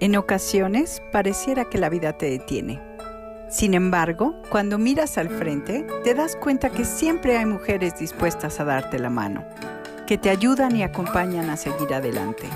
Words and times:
En 0.00 0.16
ocasiones 0.16 1.02
pareciera 1.12 1.66
que 1.66 1.76
la 1.76 1.90
vida 1.90 2.16
te 2.16 2.30
detiene. 2.30 2.80
Sin 3.50 3.74
embargo, 3.74 4.34
cuando 4.48 4.78
miras 4.78 5.18
al 5.18 5.28
frente, 5.28 5.86
te 6.04 6.14
das 6.14 6.36
cuenta 6.36 6.70
que 6.70 6.86
siempre 6.86 7.36
hay 7.36 7.44
mujeres 7.44 7.98
dispuestas 7.98 8.60
a 8.60 8.64
darte 8.64 8.98
la 8.98 9.10
mano, 9.10 9.44
que 10.06 10.16
te 10.16 10.30
ayudan 10.30 10.74
y 10.74 10.82
acompañan 10.82 11.50
a 11.50 11.58
seguir 11.58 11.92
adelante. 11.92 12.48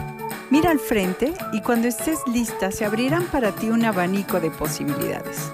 Mira 0.48 0.70
al 0.70 0.78
frente 0.78 1.34
y 1.52 1.60
cuando 1.60 1.86
estés 1.86 2.18
lista 2.32 2.70
se 2.70 2.86
abrirán 2.86 3.26
para 3.26 3.52
ti 3.52 3.68
un 3.68 3.84
abanico 3.84 4.40
de 4.40 4.50
posibilidades. 4.50 5.52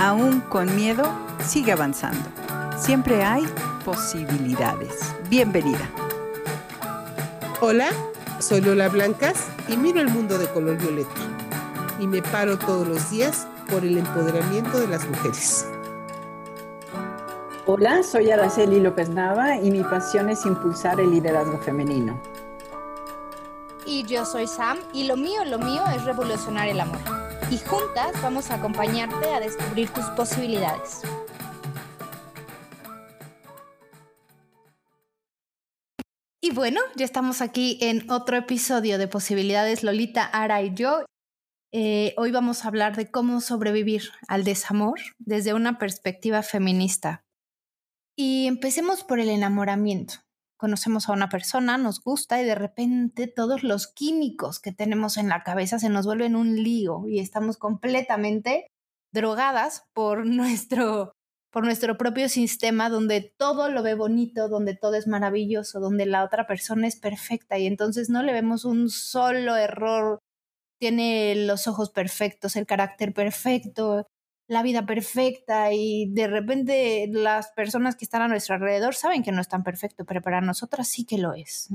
Aún 0.00 0.40
con 0.40 0.74
miedo, 0.74 1.04
sigue 1.46 1.70
avanzando. 1.70 2.28
Siempre 2.76 3.22
hay 3.22 3.44
posibilidades. 3.84 5.14
Bienvenida. 5.28 5.88
Hola, 7.60 7.90
soy 8.40 8.62
Lola 8.62 8.88
Blancas 8.88 9.48
y 9.68 9.76
miro 9.76 10.00
el 10.00 10.08
mundo 10.08 10.38
de 10.38 10.48
color 10.48 10.76
violeta. 10.78 11.10
Y 11.98 12.06
me 12.06 12.22
paro 12.22 12.58
todos 12.58 12.88
los 12.88 13.10
días 13.10 13.46
por 13.70 13.84
el 13.84 13.98
empoderamiento 13.98 14.80
de 14.80 14.88
las 14.88 15.06
mujeres. 15.06 15.66
Hola, 17.66 18.02
soy 18.02 18.30
Araceli 18.30 18.80
López 18.80 19.10
Nava 19.10 19.56
y 19.56 19.70
mi 19.70 19.82
pasión 19.82 20.30
es 20.30 20.44
impulsar 20.46 20.98
el 20.98 21.10
liderazgo 21.10 21.58
femenino. 21.58 22.18
Y 23.84 24.04
yo 24.04 24.24
soy 24.24 24.46
Sam 24.46 24.78
y 24.92 25.04
lo 25.04 25.16
mío, 25.16 25.44
lo 25.44 25.58
mío 25.58 25.82
es 25.94 26.04
revolucionar 26.04 26.68
el 26.68 26.80
amor. 26.80 26.98
Y 27.50 27.58
juntas 27.58 28.12
vamos 28.22 28.50
a 28.50 28.54
acompañarte 28.54 29.32
a 29.32 29.40
descubrir 29.40 29.90
tus 29.90 30.04
posibilidades. 30.16 31.02
Y 36.42 36.52
bueno, 36.52 36.80
ya 36.96 37.04
estamos 37.04 37.42
aquí 37.42 37.76
en 37.82 38.10
otro 38.10 38.34
episodio 38.38 38.96
de 38.96 39.08
Posibilidades 39.08 39.82
Lolita, 39.82 40.24
Ara 40.24 40.62
y 40.62 40.72
yo. 40.72 41.04
Eh, 41.70 42.14
hoy 42.16 42.30
vamos 42.30 42.64
a 42.64 42.68
hablar 42.68 42.96
de 42.96 43.10
cómo 43.10 43.42
sobrevivir 43.42 44.04
al 44.26 44.42
desamor 44.42 44.98
desde 45.18 45.52
una 45.52 45.78
perspectiva 45.78 46.42
feminista. 46.42 47.20
Y 48.16 48.46
empecemos 48.46 49.04
por 49.04 49.20
el 49.20 49.28
enamoramiento. 49.28 50.14
Conocemos 50.56 51.10
a 51.10 51.12
una 51.12 51.28
persona, 51.28 51.76
nos 51.76 52.02
gusta 52.02 52.40
y 52.40 52.46
de 52.46 52.54
repente 52.54 53.26
todos 53.26 53.62
los 53.62 53.86
químicos 53.86 54.60
que 54.60 54.72
tenemos 54.72 55.18
en 55.18 55.28
la 55.28 55.42
cabeza 55.42 55.78
se 55.78 55.90
nos 55.90 56.06
vuelven 56.06 56.36
un 56.36 56.56
lío 56.62 57.06
y 57.06 57.20
estamos 57.20 57.58
completamente 57.58 58.66
drogadas 59.12 59.84
por 59.92 60.24
nuestro 60.26 61.12
por 61.50 61.64
nuestro 61.64 61.96
propio 61.98 62.28
sistema 62.28 62.88
donde 62.88 63.20
todo 63.36 63.70
lo 63.70 63.82
ve 63.82 63.94
bonito, 63.94 64.48
donde 64.48 64.76
todo 64.76 64.94
es 64.94 65.06
maravilloso, 65.06 65.80
donde 65.80 66.06
la 66.06 66.24
otra 66.24 66.46
persona 66.46 66.86
es 66.86 66.96
perfecta 66.96 67.58
y 67.58 67.66
entonces 67.66 68.08
no 68.08 68.22
le 68.22 68.32
vemos 68.32 68.64
un 68.64 68.88
solo 68.88 69.56
error. 69.56 70.18
Tiene 70.78 71.34
los 71.34 71.66
ojos 71.66 71.90
perfectos, 71.90 72.56
el 72.56 72.66
carácter 72.66 73.12
perfecto, 73.12 74.06
la 74.48 74.62
vida 74.62 74.86
perfecta 74.86 75.72
y 75.72 76.10
de 76.12 76.28
repente 76.28 77.08
las 77.10 77.50
personas 77.52 77.96
que 77.96 78.04
están 78.04 78.22
a 78.22 78.28
nuestro 78.28 78.54
alrededor 78.54 78.94
saben 78.94 79.22
que 79.22 79.32
no 79.32 79.40
es 79.40 79.48
tan 79.48 79.62
perfecto, 79.62 80.04
pero 80.04 80.22
para 80.22 80.40
nosotras 80.40 80.88
sí 80.88 81.04
que 81.04 81.18
lo 81.18 81.34
es. 81.34 81.68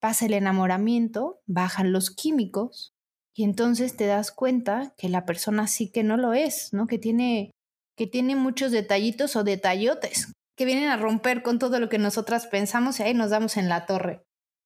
Pasa 0.00 0.26
el 0.26 0.34
enamoramiento, 0.34 1.40
bajan 1.46 1.92
los 1.92 2.10
químicos 2.10 2.94
y 3.34 3.44
entonces 3.44 3.96
te 3.96 4.06
das 4.06 4.30
cuenta 4.30 4.94
que 4.96 5.08
la 5.08 5.24
persona 5.24 5.66
sí 5.66 5.90
que 5.90 6.04
no 6.04 6.16
lo 6.16 6.34
es, 6.34 6.72
¿no? 6.72 6.86
Que 6.86 6.98
tiene 6.98 7.50
que 7.98 8.06
tiene 8.06 8.36
muchos 8.36 8.70
detallitos 8.70 9.34
o 9.34 9.42
detallotes 9.42 10.32
que 10.56 10.64
vienen 10.64 10.88
a 10.88 10.96
romper 10.96 11.42
con 11.42 11.58
todo 11.58 11.80
lo 11.80 11.88
que 11.88 11.98
nosotras 11.98 12.46
pensamos 12.46 12.98
y 12.98 13.02
ahí 13.02 13.12
nos 13.12 13.30
damos 13.30 13.56
en 13.56 13.68
la 13.68 13.86
torre. 13.86 14.22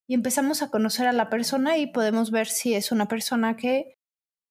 Y 0.06 0.14
empezamos 0.14 0.62
a 0.62 0.70
conocer 0.70 1.06
a 1.06 1.12
la 1.12 1.30
persona 1.30 1.78
y 1.78 1.86
podemos 1.86 2.30
ver 2.30 2.46
si 2.46 2.74
es 2.74 2.92
una 2.92 3.08
persona 3.08 3.56
que, 3.56 3.96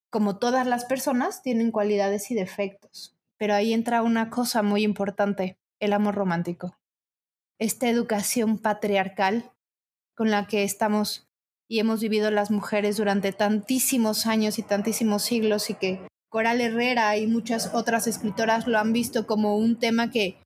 como 0.09 0.39
todas 0.39 0.65
las 0.65 0.85
personas, 0.85 1.43
tienen 1.43 1.71
cualidades 1.71 2.31
y 2.31 2.35
defectos. 2.35 3.15
Pero 3.37 3.53
ahí 3.53 3.71
entra 3.71 4.01
una 4.01 4.31
cosa 4.31 4.63
muy 4.63 4.83
importante, 4.83 5.59
el 5.79 5.93
amor 5.93 6.15
romántico. 6.15 6.75
Esta 7.59 7.87
educación 7.87 8.57
patriarcal 8.57 9.51
con 10.15 10.31
la 10.31 10.47
que 10.47 10.63
estamos 10.63 11.27
y 11.67 11.79
hemos 11.79 12.01
vivido 12.01 12.31
las 12.31 12.49
mujeres 12.49 12.97
durante 12.97 13.31
tantísimos 13.31 14.25
años 14.25 14.57
y 14.57 14.63
tantísimos 14.63 15.21
siglos 15.21 15.69
y 15.69 15.75
que 15.75 16.07
Coral 16.31 16.61
Herrera 16.61 17.17
y 17.17 17.27
muchas 17.27 17.73
otras 17.73 18.07
escritoras 18.07 18.65
lo 18.65 18.79
han 18.79 18.93
visto 18.93 19.27
como 19.27 19.57
un 19.57 19.77
tema 19.77 20.09
que, 20.09 20.37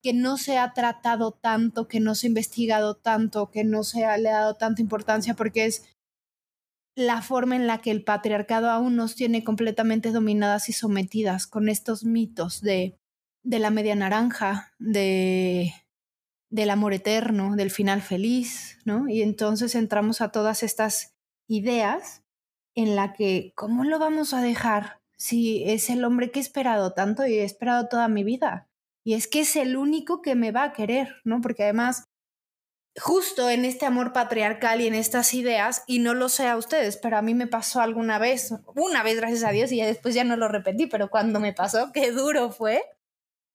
que 0.00 0.12
no 0.12 0.38
se 0.38 0.56
ha 0.56 0.72
tratado 0.72 1.32
tanto, 1.32 1.88
que 1.88 1.98
no 1.98 2.14
se 2.14 2.26
ha 2.26 2.28
investigado 2.28 2.94
tanto, 2.94 3.50
que 3.50 3.64
no 3.64 3.82
se 3.82 4.04
ha, 4.04 4.16
le 4.18 4.30
ha 4.30 4.38
dado 4.38 4.54
tanta 4.54 4.80
importancia 4.80 5.34
porque 5.34 5.64
es 5.64 5.84
la 6.94 7.22
forma 7.22 7.56
en 7.56 7.66
la 7.66 7.78
que 7.78 7.90
el 7.90 8.04
patriarcado 8.04 8.70
aún 8.70 8.94
nos 8.94 9.16
tiene 9.16 9.42
completamente 9.42 10.12
dominadas 10.12 10.68
y 10.68 10.72
sometidas 10.72 11.48
con 11.48 11.68
estos 11.68 12.04
mitos 12.04 12.60
de, 12.60 12.96
de 13.42 13.58
la 13.58 13.70
media 13.70 13.96
naranja, 13.96 14.72
de 14.78 15.72
del 16.50 16.68
amor 16.68 16.92
eterno, 16.92 17.56
del 17.56 17.70
final 17.70 18.02
feliz, 18.02 18.78
¿no? 18.84 19.08
Y 19.08 19.22
entonces 19.22 19.74
entramos 19.74 20.20
a 20.20 20.30
todas 20.30 20.62
estas 20.62 21.14
ideas 21.48 22.22
en 22.76 22.94
la 22.94 23.14
que, 23.14 23.54
¿cómo 23.56 23.84
lo 23.84 23.98
vamos 23.98 24.34
a 24.34 24.42
dejar 24.42 25.01
si 25.22 25.62
es 25.70 25.88
el 25.88 26.04
hombre 26.04 26.32
que 26.32 26.40
he 26.40 26.42
esperado 26.42 26.94
tanto 26.94 27.24
y 27.24 27.38
he 27.38 27.44
esperado 27.44 27.86
toda 27.86 28.08
mi 28.08 28.24
vida. 28.24 28.68
Y 29.04 29.14
es 29.14 29.28
que 29.28 29.42
es 29.42 29.54
el 29.54 29.76
único 29.76 30.20
que 30.20 30.34
me 30.34 30.50
va 30.50 30.64
a 30.64 30.72
querer, 30.72 31.14
¿no? 31.22 31.40
Porque 31.40 31.62
además, 31.62 32.06
justo 33.00 33.48
en 33.48 33.64
este 33.64 33.86
amor 33.86 34.12
patriarcal 34.12 34.80
y 34.80 34.88
en 34.88 34.96
estas 34.96 35.32
ideas, 35.34 35.84
y 35.86 36.00
no 36.00 36.14
lo 36.14 36.28
sé 36.28 36.48
a 36.48 36.56
ustedes, 36.56 36.96
pero 36.96 37.18
a 37.18 37.22
mí 37.22 37.34
me 37.34 37.46
pasó 37.46 37.80
alguna 37.80 38.18
vez, 38.18 38.52
una 38.74 39.04
vez 39.04 39.16
gracias 39.18 39.44
a 39.44 39.52
Dios, 39.52 39.70
y 39.70 39.76
ya 39.76 39.86
después 39.86 40.12
ya 40.12 40.24
no 40.24 40.36
lo 40.36 40.48
repetí, 40.48 40.88
pero 40.88 41.08
cuando 41.08 41.38
me 41.38 41.52
pasó, 41.52 41.92
qué 41.92 42.10
duro 42.10 42.50
fue 42.50 42.82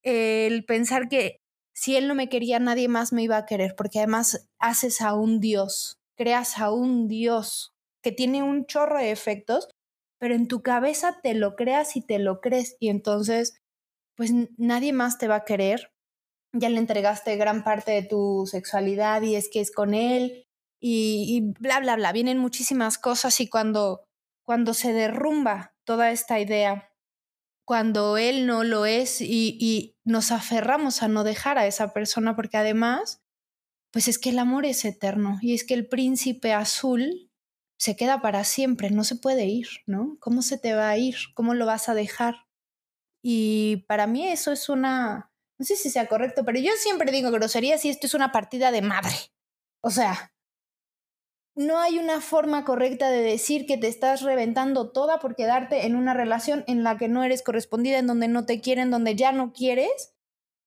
el 0.04 0.64
pensar 0.64 1.10
que 1.10 1.42
si 1.74 1.98
él 1.98 2.08
no 2.08 2.16
me 2.16 2.30
quería, 2.30 2.60
nadie 2.60 2.88
más 2.88 3.12
me 3.12 3.24
iba 3.24 3.36
a 3.36 3.46
querer, 3.46 3.76
porque 3.76 4.00
además 4.00 4.48
haces 4.58 5.02
a 5.02 5.16
un 5.16 5.42
Dios, 5.42 6.00
creas 6.16 6.60
a 6.60 6.72
un 6.72 7.10
Dios 7.10 7.74
que 8.02 8.14
tiene 8.14 8.42
un 8.42 8.66
chorro 8.68 9.00
de 9.00 9.12
efectos 9.12 9.68
pero 10.20 10.36
en 10.36 10.48
tu 10.48 10.62
cabeza 10.62 11.20
te 11.22 11.34
lo 11.34 11.56
creas 11.56 11.96
y 11.96 12.02
te 12.02 12.20
lo 12.20 12.42
crees 12.42 12.76
y 12.80 12.90
entonces 12.90 13.62
pues 14.18 14.32
nadie 14.58 14.92
más 14.92 15.18
te 15.18 15.28
va 15.28 15.36
a 15.36 15.46
querer. 15.46 15.94
Ya 16.54 16.70
le 16.70 16.80
entregaste 16.80 17.36
gran 17.38 17.64
parte 17.64 17.92
de 17.92 18.02
tu 18.02 18.46
sexualidad 18.48 19.22
y 19.22 19.36
es 19.36 19.48
que 19.50 19.62
es 19.62 19.72
con 19.72 19.94
él 19.94 20.48
y, 20.82 21.42
bla, 21.60 21.80
bla, 21.80 21.96
bla. 21.96 22.12
Vienen 22.12 22.40
muchísimas 22.40 22.98
cosas 22.98 23.40
y 23.40 23.48
cuando, 23.48 24.04
cuando 24.44 24.74
se 24.74 24.92
derrumba 24.92 25.76
toda 25.86 26.12
esta 26.12 26.40
idea, 26.40 26.90
cuando 27.66 28.18
él 28.18 28.48
no 28.48 28.64
lo 28.64 28.86
es 28.86 29.22
y, 29.22 29.58
y 29.60 29.96
nos 30.04 30.32
aferramos 30.32 31.04
a 31.04 31.08
no 31.08 31.24
dejar 31.24 31.58
a 31.58 31.68
esa 31.68 31.94
persona 31.94 32.36
porque 32.36 32.58
además, 32.58 33.22
pues 33.92 34.08
es 34.08 34.18
que 34.18 34.30
el 34.30 34.40
amor 34.40 34.66
es 34.66 34.84
eterno 34.84 35.38
y 35.42 35.54
es 35.54 35.64
que 35.64 35.76
el 35.76 35.88
príncipe 35.88 36.54
azul 36.54 37.27
se 37.78 37.96
queda 37.96 38.22
para 38.22 38.44
siempre, 38.44 38.90
no 38.90 39.04
se 39.04 39.16
puede 39.16 39.46
ir, 39.46 39.68
¿no? 39.86 40.18
¿Cómo 40.20 40.42
se 40.42 40.58
te 40.58 40.74
va 40.74 40.90
a 40.90 40.98
ir? 40.98 41.16
¿Cómo 41.34 41.54
lo 41.54 41.66
vas 41.66 41.90
a 41.90 41.94
dejar? 41.94 42.48
Y 43.22 43.86
para 43.88 44.08
mí 44.08 44.28
eso 44.28 44.52
es 44.52 44.70
una, 44.70 45.32
no 45.60 45.66
sé 45.66 45.76
si 45.76 45.90
sea 45.90 46.08
correcto, 46.08 46.44
pero 46.46 46.60
yo 46.60 46.72
siempre 46.78 47.12
digo 47.12 47.32
groserías 47.32 47.84
y 47.86 47.90
esto 47.90 48.08
es 48.08 48.14
una 48.14 48.32
partida 48.32 48.72
de 48.72 48.82
madre. 48.82 49.16
O 49.82 49.90
sea, 49.90 50.34
no 51.56 51.80
hay 51.80 51.98
una 51.98 52.22
forma 52.22 52.66
correcta 52.66 53.10
de 53.10 53.22
decir 53.22 53.66
que 53.66 53.78
te 53.78 53.88
estás 53.88 54.22
reventando 54.22 54.92
toda 54.92 55.20
por 55.20 55.36
quedarte 55.36 55.88
en 55.88 55.96
una 55.96 56.14
relación 56.14 56.64
en 56.68 56.84
la 56.84 56.98
que 56.98 57.08
no 57.08 57.24
eres 57.24 57.42
correspondida, 57.42 57.98
en 57.98 58.08
donde 58.08 58.28
no 58.28 58.46
te 58.46 58.62
quieren, 58.62 58.92
donde 58.92 59.16
ya 59.16 59.32
no 59.32 59.54
quieres, 59.54 60.16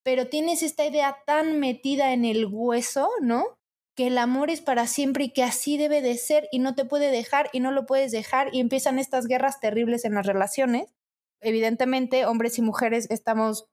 pero 0.03 0.29
tienes 0.29 0.63
esta 0.63 0.85
idea 0.85 1.19
tan 1.27 1.61
metida 1.61 2.13
en 2.13 2.25
el 2.25 2.47
hueso, 2.47 3.09
¿no? 3.21 3.60
Que 4.01 4.07
el 4.07 4.17
amor 4.17 4.49
es 4.49 4.63
para 4.63 4.87
siempre 4.87 5.25
y 5.25 5.31
que 5.31 5.43
así 5.43 5.77
debe 5.77 6.01
de 6.01 6.17
ser 6.17 6.49
y 6.51 6.59
no 6.59 6.75
te 6.75 6.87
puede 6.87 7.11
dejar 7.11 7.51
y 7.53 7.61
no 7.61 7.71
lo 7.71 7.85
puedes 7.85 8.13
dejar 8.13 8.49
y 8.51 8.61
empiezan 8.61 8.99
estas 8.99 9.27
guerras 9.27 9.61
terribles 9.61 10.07
en 10.07 10.15
las 10.15 10.25
relaciones. 10.25 10.95
Evidentemente, 11.43 12.25
hombres 12.25 12.57
y 12.57 12.63
mujeres 12.63 13.07
estamos, 13.11 13.67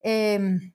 em, 0.00 0.72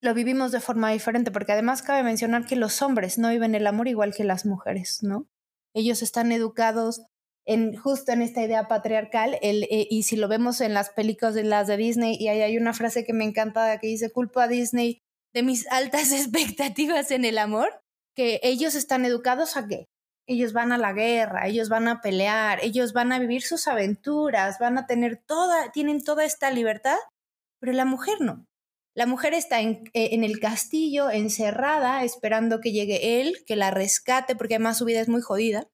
lo 0.00 0.14
vivimos 0.14 0.50
de 0.50 0.60
forma 0.60 0.90
diferente, 0.90 1.30
porque 1.30 1.52
además 1.52 1.82
cabe 1.82 2.02
mencionar 2.02 2.46
que 2.46 2.56
los 2.56 2.80
hombres 2.80 3.18
no 3.18 3.28
viven 3.28 3.54
el 3.54 3.66
amor 3.66 3.86
igual 3.86 4.14
que 4.14 4.24
las 4.24 4.46
mujeres, 4.46 5.00
¿no? 5.02 5.28
Ellos 5.74 6.00
están 6.00 6.32
educados 6.32 7.02
en, 7.44 7.76
justo 7.76 8.12
en 8.12 8.22
esta 8.22 8.42
idea 8.42 8.66
patriarcal, 8.66 9.36
el, 9.42 9.64
eh, 9.64 9.86
y 9.90 10.04
si 10.04 10.16
lo 10.16 10.26
vemos 10.26 10.62
en 10.62 10.72
las 10.72 10.88
películas 10.88 11.34
de 11.34 11.44
las 11.44 11.66
de 11.66 11.76
Disney, 11.76 12.16
y 12.18 12.28
ahí 12.28 12.40
hay 12.40 12.56
una 12.56 12.72
frase 12.72 13.04
que 13.04 13.12
me 13.12 13.24
encanta 13.24 13.78
que 13.78 13.88
dice, 13.88 14.10
culpo 14.10 14.40
a 14.40 14.48
Disney 14.48 15.02
de 15.34 15.42
mis 15.42 15.70
altas 15.70 16.12
expectativas 16.12 17.10
en 17.10 17.26
el 17.26 17.36
amor, 17.36 17.82
que 18.18 18.40
ellos 18.42 18.74
están 18.74 19.04
educados 19.04 19.56
a 19.56 19.68
qué? 19.68 19.86
Ellos 20.26 20.52
van 20.52 20.72
a 20.72 20.78
la 20.78 20.92
guerra, 20.92 21.46
ellos 21.46 21.68
van 21.68 21.86
a 21.86 22.00
pelear, 22.00 22.58
ellos 22.64 22.92
van 22.92 23.12
a 23.12 23.20
vivir 23.20 23.42
sus 23.42 23.68
aventuras, 23.68 24.58
van 24.58 24.76
a 24.76 24.88
tener 24.88 25.22
toda, 25.24 25.70
tienen 25.70 26.02
toda 26.02 26.24
esta 26.24 26.50
libertad, 26.50 26.96
pero 27.60 27.72
la 27.72 27.84
mujer 27.84 28.20
no. 28.20 28.44
La 28.92 29.06
mujer 29.06 29.34
está 29.34 29.60
en, 29.60 29.84
eh, 29.94 30.08
en, 30.14 30.24
el 30.24 30.40
castillo, 30.40 31.10
encerrada, 31.10 32.02
esperando 32.02 32.58
que 32.58 32.72
llegue 32.72 33.20
él, 33.20 33.36
que 33.46 33.54
la 33.54 33.70
rescate, 33.70 34.34
porque 34.34 34.56
además 34.56 34.78
su 34.78 34.84
vida 34.84 35.00
es 35.00 35.08
muy 35.08 35.22
jodida. 35.22 35.68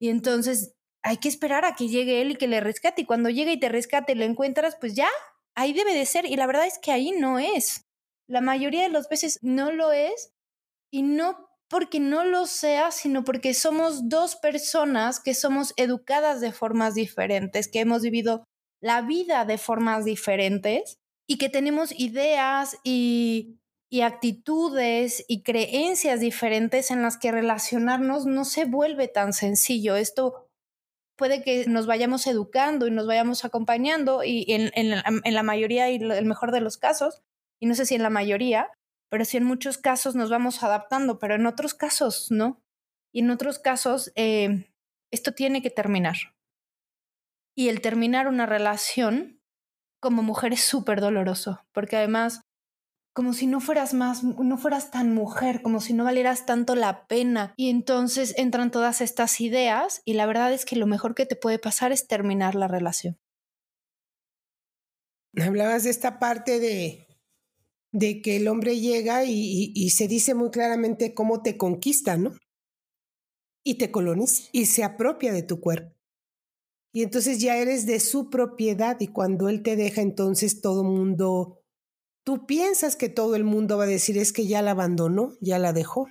Y 0.00 0.08
entonces 0.08 0.72
hay 1.02 1.18
que 1.18 1.28
esperar 1.28 1.66
a 1.66 1.74
que 1.74 1.88
llegue 1.88 2.22
él 2.22 2.30
y 2.30 2.36
que 2.36 2.48
le 2.48 2.60
rescate. 2.62 3.02
Y 3.02 3.04
cuando 3.04 3.28
llega 3.28 3.52
y 3.52 3.60
te 3.60 3.68
rescate 3.68 4.12
y 4.12 4.14
lo 4.14 4.24
encuentras, 4.24 4.76
pues 4.80 4.94
ya, 4.94 5.10
ahí 5.54 5.74
debe 5.74 5.92
de 5.92 6.06
ser. 6.06 6.24
Y 6.24 6.36
la 6.36 6.46
verdad 6.46 6.66
es 6.66 6.78
que 6.78 6.90
ahí 6.90 7.10
no 7.10 7.38
es. 7.38 7.84
La 8.26 8.40
mayoría 8.40 8.84
de 8.84 8.88
las 8.88 9.10
veces 9.10 9.38
no 9.42 9.70
lo 9.70 9.92
es. 9.92 10.32
Y 10.90 11.02
no 11.02 11.51
porque 11.72 12.00
no 12.00 12.26
lo 12.26 12.44
sea, 12.44 12.90
sino 12.90 13.24
porque 13.24 13.54
somos 13.54 14.10
dos 14.10 14.36
personas 14.36 15.20
que 15.20 15.32
somos 15.32 15.72
educadas 15.78 16.42
de 16.42 16.52
formas 16.52 16.94
diferentes, 16.94 17.66
que 17.66 17.80
hemos 17.80 18.02
vivido 18.02 18.44
la 18.82 19.00
vida 19.00 19.46
de 19.46 19.56
formas 19.56 20.04
diferentes 20.04 20.98
y 21.26 21.38
que 21.38 21.48
tenemos 21.48 21.98
ideas 21.98 22.76
y, 22.84 23.56
actitudes 24.02 25.24
y 25.28 25.42
creencias 25.42 26.20
diferentes 26.20 26.90
en 26.90 27.00
las 27.00 27.16
que 27.16 27.32
relacionarnos 27.32 28.26
no 28.26 28.44
se 28.44 28.66
vuelve 28.66 29.08
tan 29.08 29.32
sencillo. 29.32 29.96
Esto 29.96 30.46
puede 31.16 31.42
que 31.42 31.64
nos 31.68 31.86
vayamos 31.86 32.26
educando 32.26 32.86
y 32.86 32.90
nos 32.90 33.06
vayamos 33.06 33.46
acompañando 33.46 34.24
y 34.24 34.44
en, 34.48 34.90
la 34.90 35.42
mayoría 35.42 35.90
y 35.90 35.96
el 35.96 36.26
mejor 36.26 36.52
de 36.52 36.60
los 36.60 36.76
casos, 36.76 37.22
y 37.58 37.66
no 37.66 37.74
sé 37.74 37.86
si 37.86 37.94
en 37.94 38.02
la 38.02 38.10
mayoría, 38.10 38.68
pero 39.12 39.26
sí 39.26 39.36
en 39.36 39.44
muchos 39.44 39.76
casos 39.76 40.14
nos 40.14 40.30
vamos 40.30 40.62
adaptando, 40.62 41.18
pero 41.18 41.34
en 41.34 41.44
otros 41.44 41.74
casos 41.74 42.30
no. 42.30 42.62
Y 43.12 43.20
en 43.20 43.28
otros 43.28 43.58
casos 43.58 44.10
eh, 44.14 44.72
esto 45.10 45.34
tiene 45.34 45.60
que 45.60 45.68
terminar. 45.68 46.16
Y 47.54 47.68
el 47.68 47.82
terminar 47.82 48.26
una 48.26 48.46
relación 48.46 49.38
como 50.00 50.22
mujer 50.22 50.54
es 50.54 50.62
súper 50.62 51.02
doloroso, 51.02 51.62
porque 51.72 51.96
además 51.96 52.40
como 53.12 53.34
si 53.34 53.46
no 53.46 53.60
fueras 53.60 53.92
más, 53.92 54.24
no 54.24 54.56
fueras 54.56 54.90
tan 54.90 55.12
mujer, 55.12 55.60
como 55.60 55.82
si 55.82 55.92
no 55.92 56.04
valieras 56.04 56.46
tanto 56.46 56.74
la 56.74 57.06
pena. 57.06 57.52
Y 57.58 57.68
entonces 57.68 58.32
entran 58.38 58.70
todas 58.70 59.02
estas 59.02 59.42
ideas 59.42 60.00
y 60.06 60.14
la 60.14 60.24
verdad 60.24 60.54
es 60.54 60.64
que 60.64 60.76
lo 60.76 60.86
mejor 60.86 61.14
que 61.14 61.26
te 61.26 61.36
puede 61.36 61.58
pasar 61.58 61.92
es 61.92 62.08
terminar 62.08 62.54
la 62.54 62.66
relación. 62.66 63.18
Hablabas 65.38 65.84
de 65.84 65.90
esta 65.90 66.18
parte 66.18 66.60
de, 66.60 67.11
de 67.92 68.22
que 68.22 68.36
el 68.36 68.48
hombre 68.48 68.80
llega 68.80 69.24
y, 69.24 69.72
y, 69.74 69.90
se 69.90 70.08
dice 70.08 70.34
muy 70.34 70.50
claramente 70.50 71.14
cómo 71.14 71.42
te 71.42 71.56
conquista, 71.56 72.16
¿no? 72.16 72.34
Y 73.64 73.74
te 73.74 73.90
coloniza 73.90 74.48
y 74.52 74.66
se 74.66 74.82
apropia 74.82 75.32
de 75.32 75.42
tu 75.42 75.60
cuerpo. 75.60 75.94
Y 76.94 77.02
entonces 77.02 77.38
ya 77.38 77.56
eres 77.56 77.86
de 77.86 78.00
su 78.00 78.30
propiedad 78.30 78.98
y 79.00 79.08
cuando 79.08 79.48
él 79.48 79.62
te 79.62 79.76
deja, 79.76 80.00
entonces 80.02 80.60
todo 80.60 80.84
mundo 80.84 81.62
Tú 82.24 82.46
piensas 82.46 82.94
que 82.94 83.08
todo 83.08 83.34
el 83.34 83.44
mundo 83.44 83.78
va 83.78 83.84
a 83.84 83.88
decir 83.88 84.16
es 84.16 84.32
que 84.32 84.46
ya 84.46 84.62
la 84.62 84.72
abandonó, 84.72 85.32
ya 85.40 85.58
la 85.58 85.72
dejó. 85.72 86.08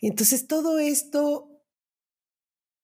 Y 0.00 0.08
entonces 0.08 0.46
todo 0.46 0.78
esto 0.78 1.48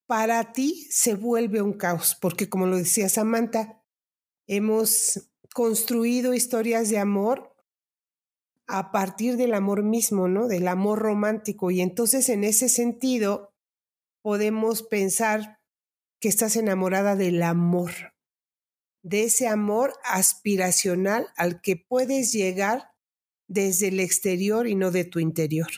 para 0.06 0.52
ti 0.52 0.86
se 0.90 1.14
vuelve 1.14 1.62
un 1.62 1.74
caos, 1.74 2.16
porque 2.20 2.48
como 2.48 2.66
lo 2.66 2.76
decía 2.76 3.08
Samantha, 3.08 3.82
hemos 4.48 5.30
construido 5.56 6.34
historias 6.34 6.90
de 6.90 6.98
amor 6.98 7.56
a 8.66 8.92
partir 8.92 9.38
del 9.38 9.54
amor 9.54 9.82
mismo, 9.82 10.28
¿no? 10.28 10.48
Del 10.48 10.68
amor 10.68 10.98
romántico. 10.98 11.70
Y 11.70 11.80
entonces 11.80 12.28
en 12.28 12.44
ese 12.44 12.68
sentido 12.68 13.54
podemos 14.22 14.82
pensar 14.82 15.58
que 16.20 16.28
estás 16.28 16.56
enamorada 16.56 17.16
del 17.16 17.42
amor, 17.42 17.90
de 19.02 19.24
ese 19.24 19.48
amor 19.48 19.94
aspiracional 20.04 21.28
al 21.38 21.62
que 21.62 21.76
puedes 21.76 22.34
llegar 22.34 22.90
desde 23.48 23.88
el 23.88 24.00
exterior 24.00 24.66
y 24.66 24.74
no 24.74 24.90
de 24.90 25.06
tu 25.06 25.20
interior. 25.20 25.70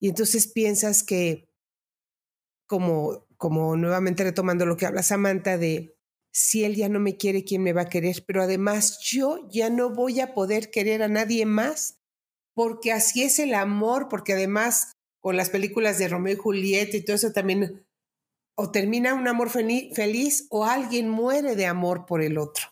Y 0.00 0.08
entonces 0.08 0.48
piensas 0.48 1.04
que, 1.04 1.48
como, 2.66 3.24
como 3.36 3.76
nuevamente 3.76 4.24
retomando 4.24 4.66
lo 4.66 4.76
que 4.76 4.86
habla 4.86 5.04
Samantha, 5.04 5.58
de 5.58 5.93
si 6.34 6.64
él 6.64 6.74
ya 6.74 6.88
no 6.88 6.98
me 6.98 7.16
quiere, 7.16 7.44
¿quién 7.44 7.62
me 7.62 7.72
va 7.72 7.82
a 7.82 7.88
querer? 7.88 8.24
Pero 8.26 8.42
además 8.42 8.98
yo 9.00 9.48
ya 9.50 9.70
no 9.70 9.90
voy 9.90 10.20
a 10.20 10.34
poder 10.34 10.70
querer 10.70 11.02
a 11.02 11.08
nadie 11.08 11.46
más, 11.46 12.00
porque 12.54 12.92
así 12.92 13.22
es 13.22 13.38
el 13.38 13.54
amor, 13.54 14.08
porque 14.08 14.32
además 14.32 14.92
con 15.20 15.36
las 15.36 15.50
películas 15.50 15.98
de 15.98 16.08
Romeo 16.08 16.34
y 16.34 16.36
Julieta 16.36 16.96
y 16.96 17.04
todo 17.04 17.16
eso 17.16 17.32
también 17.32 17.86
o 18.56 18.70
termina 18.70 19.14
un 19.14 19.26
amor 19.26 19.50
feliz 19.50 20.46
o 20.50 20.64
alguien 20.64 21.08
muere 21.08 21.56
de 21.56 21.66
amor 21.66 22.06
por 22.06 22.22
el 22.22 22.38
otro. 22.38 22.66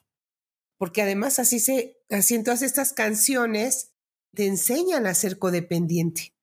Porque 0.78 1.02
además 1.02 1.38
así 1.38 1.60
se, 1.60 2.02
así 2.10 2.34
en 2.34 2.44
todas 2.44 2.62
estas 2.62 2.92
canciones 2.92 3.92
te 4.34 4.46
enseñan 4.46 5.06
a 5.06 5.14
ser 5.14 5.38
codependiente, 5.38 6.34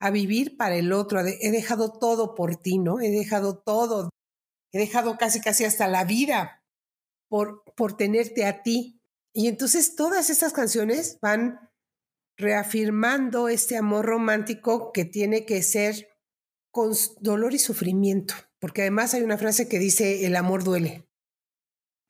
a 0.00 0.10
vivir 0.10 0.56
para 0.56 0.76
el 0.76 0.92
otro. 0.92 1.20
He 1.20 1.50
dejado 1.50 1.92
todo 1.92 2.34
por 2.34 2.56
ti, 2.56 2.78
¿no? 2.78 3.00
He 3.00 3.10
dejado 3.10 3.58
todo. 3.58 4.10
He 4.72 4.78
dejado 4.78 5.18
casi, 5.18 5.40
casi 5.40 5.64
hasta 5.64 5.88
la 5.88 6.04
vida 6.04 6.64
por, 7.28 7.64
por 7.76 7.96
tenerte 7.96 8.44
a 8.44 8.62
ti. 8.62 9.00
Y 9.32 9.48
entonces 9.48 9.94
todas 9.94 10.30
estas 10.30 10.52
canciones 10.52 11.18
van 11.20 11.70
reafirmando 12.36 13.48
este 13.48 13.76
amor 13.76 14.06
romántico 14.06 14.92
que 14.92 15.04
tiene 15.04 15.44
que 15.44 15.62
ser 15.62 16.08
con 16.70 16.92
dolor 17.20 17.52
y 17.54 17.58
sufrimiento 17.58 18.34
porque 18.60 18.82
además 18.82 19.14
hay 19.14 19.22
una 19.22 19.38
frase 19.38 19.68
que 19.68 19.78
dice 19.78 20.26
el 20.26 20.36
amor 20.36 20.62
duele. 20.62 21.08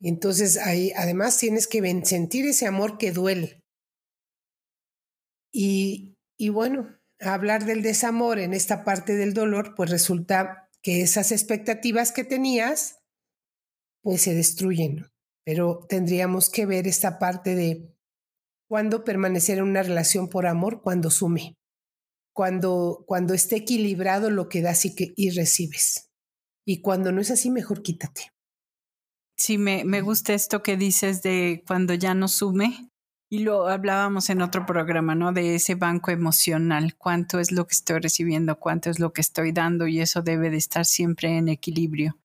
Entonces 0.03 0.57
ahí 0.59 0.93
además 0.97 1.39
tienes 1.39 1.69
que 1.69 1.81
sentir 2.05 2.47
ese 2.47 2.67
amor 2.67 2.99
que 2.99 3.13
duele. 3.13 3.63
Y, 5.53 6.17
y 6.37 6.49
bueno, 6.49 6.99
hablar 7.21 7.65
del 7.65 7.83
desamor 7.83 8.39
en 8.39 8.53
esta 8.53 8.85
parte 8.85 9.15
del 9.15 9.33
dolor, 9.33 9.75
pues 9.77 9.91
resulta 9.91 10.70
que 10.83 11.03
esas 11.03 11.33
expectativas 11.33 12.13
que 12.13 12.25
tenías, 12.25 13.01
pues 14.03 14.23
se 14.23 14.35
destruyen. 14.35 15.07
Pero 15.45 15.87
tendríamos 15.89 16.51
que 16.51 16.67
ver 16.67 16.87
esta 16.87 17.19
parte 17.19 17.55
de 17.55 17.95
cuándo 18.69 19.05
permanecer 19.05 19.59
en 19.59 19.65
una 19.65 19.83
relación 19.83 20.29
por 20.29 20.47
amor, 20.47 20.83
cuando 20.83 21.11
sume, 21.11 21.57
cuando, 22.33 23.05
cuando 23.07 23.35
esté 23.35 23.57
equilibrado 23.57 24.31
lo 24.31 24.49
que 24.49 24.63
das 24.63 24.85
y, 24.85 24.95
que, 24.95 25.13
y 25.17 25.31
recibes. 25.31 26.11
Y 26.67 26.83
cuando 26.83 27.11
no 27.11 27.21
es 27.21 27.31
así, 27.31 27.51
mejor 27.51 27.83
quítate. 27.83 28.31
Sí, 29.37 29.57
me, 29.57 29.85
me 29.85 30.03
gusta 30.03 30.35
esto 30.35 30.63
que 30.63 30.77
dices 30.77 31.23
de 31.23 31.65
cuando 31.67 31.95
ya 31.95 32.15
no 32.15 32.29
sume. 32.29 32.90
Y 33.33 33.45
lo 33.45 33.69
hablábamos 33.69 34.29
en 34.29 34.43
otro 34.43 34.67
programa, 34.67 35.15
¿no? 35.15 35.33
De 35.33 35.55
ese 35.55 35.77
banco 35.77 36.11
emocional, 36.11 36.97
cuánto 36.97 37.39
es 37.39 37.53
lo 37.53 37.67
que 37.67 37.75
estoy 37.75 38.01
recibiendo, 38.01 38.59
cuánto 38.59 38.91
es 38.91 38.99
lo 38.99 39.13
que 39.13 39.21
estoy 39.21 39.53
dando 39.53 39.87
y 39.87 40.01
eso 40.01 40.21
debe 40.21 40.51
de 40.51 40.57
estar 40.57 40.85
siempre 40.85 41.39
en 41.39 41.49
equilibrio. 41.49 42.19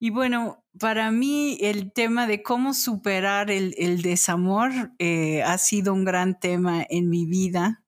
Y 0.00 0.08
bueno, 0.08 0.64
para 0.80 1.10
mí 1.10 1.58
el 1.60 1.92
tema 1.92 2.26
de 2.26 2.42
cómo 2.42 2.72
superar 2.72 3.50
el, 3.50 4.02
desamor 4.02 4.92
eh, 4.98 5.42
ha 5.42 5.58
sido 5.58 5.92
un 5.92 6.04
gran 6.04 6.40
tema 6.40 6.84
en 6.88 7.10
mi 7.10 7.26
vida 7.26 7.84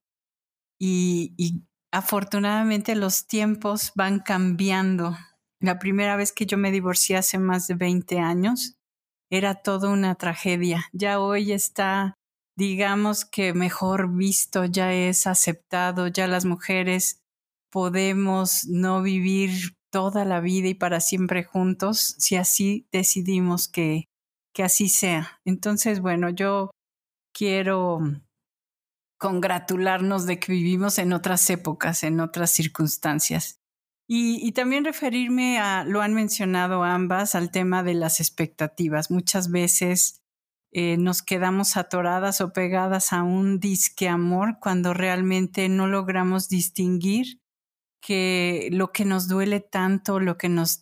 y, 0.78 1.34
y 1.38 1.62
afortunadamente 1.90 2.94
los 2.96 3.26
tiempos 3.26 3.92
van 3.94 4.20
cambiando 4.20 5.16
la 5.60 5.78
primera 5.78 6.16
vez 6.16 6.32
que 6.32 6.46
yo 6.46 6.58
me 6.58 6.70
divorcié 6.70 7.16
hace 7.16 7.38
más 7.38 7.66
de 7.66 7.74
20 7.74 8.18
años 8.18 8.76
era 9.30 9.54
toda 9.54 9.88
una 9.88 10.14
tragedia. 10.14 10.84
Ya 10.92 11.20
hoy 11.20 11.52
está, 11.52 12.15
digamos 12.56 13.24
que 13.24 13.52
mejor 13.52 14.12
visto, 14.12 14.64
ya 14.64 14.92
es 14.92 15.26
aceptado, 15.26 16.08
ya 16.08 16.26
las 16.26 16.44
mujeres 16.44 17.22
podemos 17.70 18.66
no 18.66 19.02
vivir 19.02 19.76
toda 19.90 20.24
la 20.24 20.40
vida 20.40 20.68
y 20.68 20.74
para 20.74 21.00
siempre 21.00 21.44
juntos 21.44 22.16
si 22.18 22.36
así 22.36 22.88
decidimos 22.90 23.68
que, 23.68 24.08
que 24.54 24.62
así 24.62 24.88
sea. 24.88 25.40
Entonces, 25.44 26.00
bueno, 26.00 26.30
yo 26.30 26.70
quiero 27.32 28.00
congratularnos 29.18 30.26
de 30.26 30.38
que 30.38 30.52
vivimos 30.52 30.98
en 30.98 31.12
otras 31.12 31.48
épocas, 31.50 32.02
en 32.02 32.20
otras 32.20 32.50
circunstancias. 32.50 33.60
Y, 34.08 34.52
también 34.52 34.84
referirme 34.84 35.58
a, 35.58 35.84
lo 35.84 36.00
han 36.00 36.14
mencionado 36.14 36.84
ambas, 36.84 37.34
al 37.34 37.50
tema 37.50 37.82
de 37.82 37.94
las 37.94 38.20
expectativas. 38.20 39.10
Muchas 39.10 39.50
veces 39.50 40.22
eh, 40.78 40.98
nos 40.98 41.22
quedamos 41.22 41.78
atoradas 41.78 42.42
o 42.42 42.52
pegadas 42.52 43.14
a 43.14 43.22
un 43.22 43.60
disque 43.60 44.10
amor 44.10 44.58
cuando 44.60 44.92
realmente 44.92 45.70
no 45.70 45.86
logramos 45.86 46.50
distinguir 46.50 47.40
que 48.02 48.68
lo 48.72 48.92
que 48.92 49.06
nos 49.06 49.26
duele 49.26 49.60
tanto, 49.60 50.20
lo 50.20 50.36
que 50.36 50.50
nos, 50.50 50.80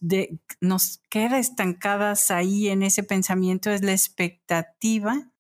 nos 0.61 1.01
queda 1.11 1.39
estancadas 1.39 2.33
ahí 2.33 2.69
en 2.69 2.83
ese 2.83 3.05
pensamiento 3.05 3.71
es 3.71 3.85
la 3.85 3.93
expectativa 3.93 5.31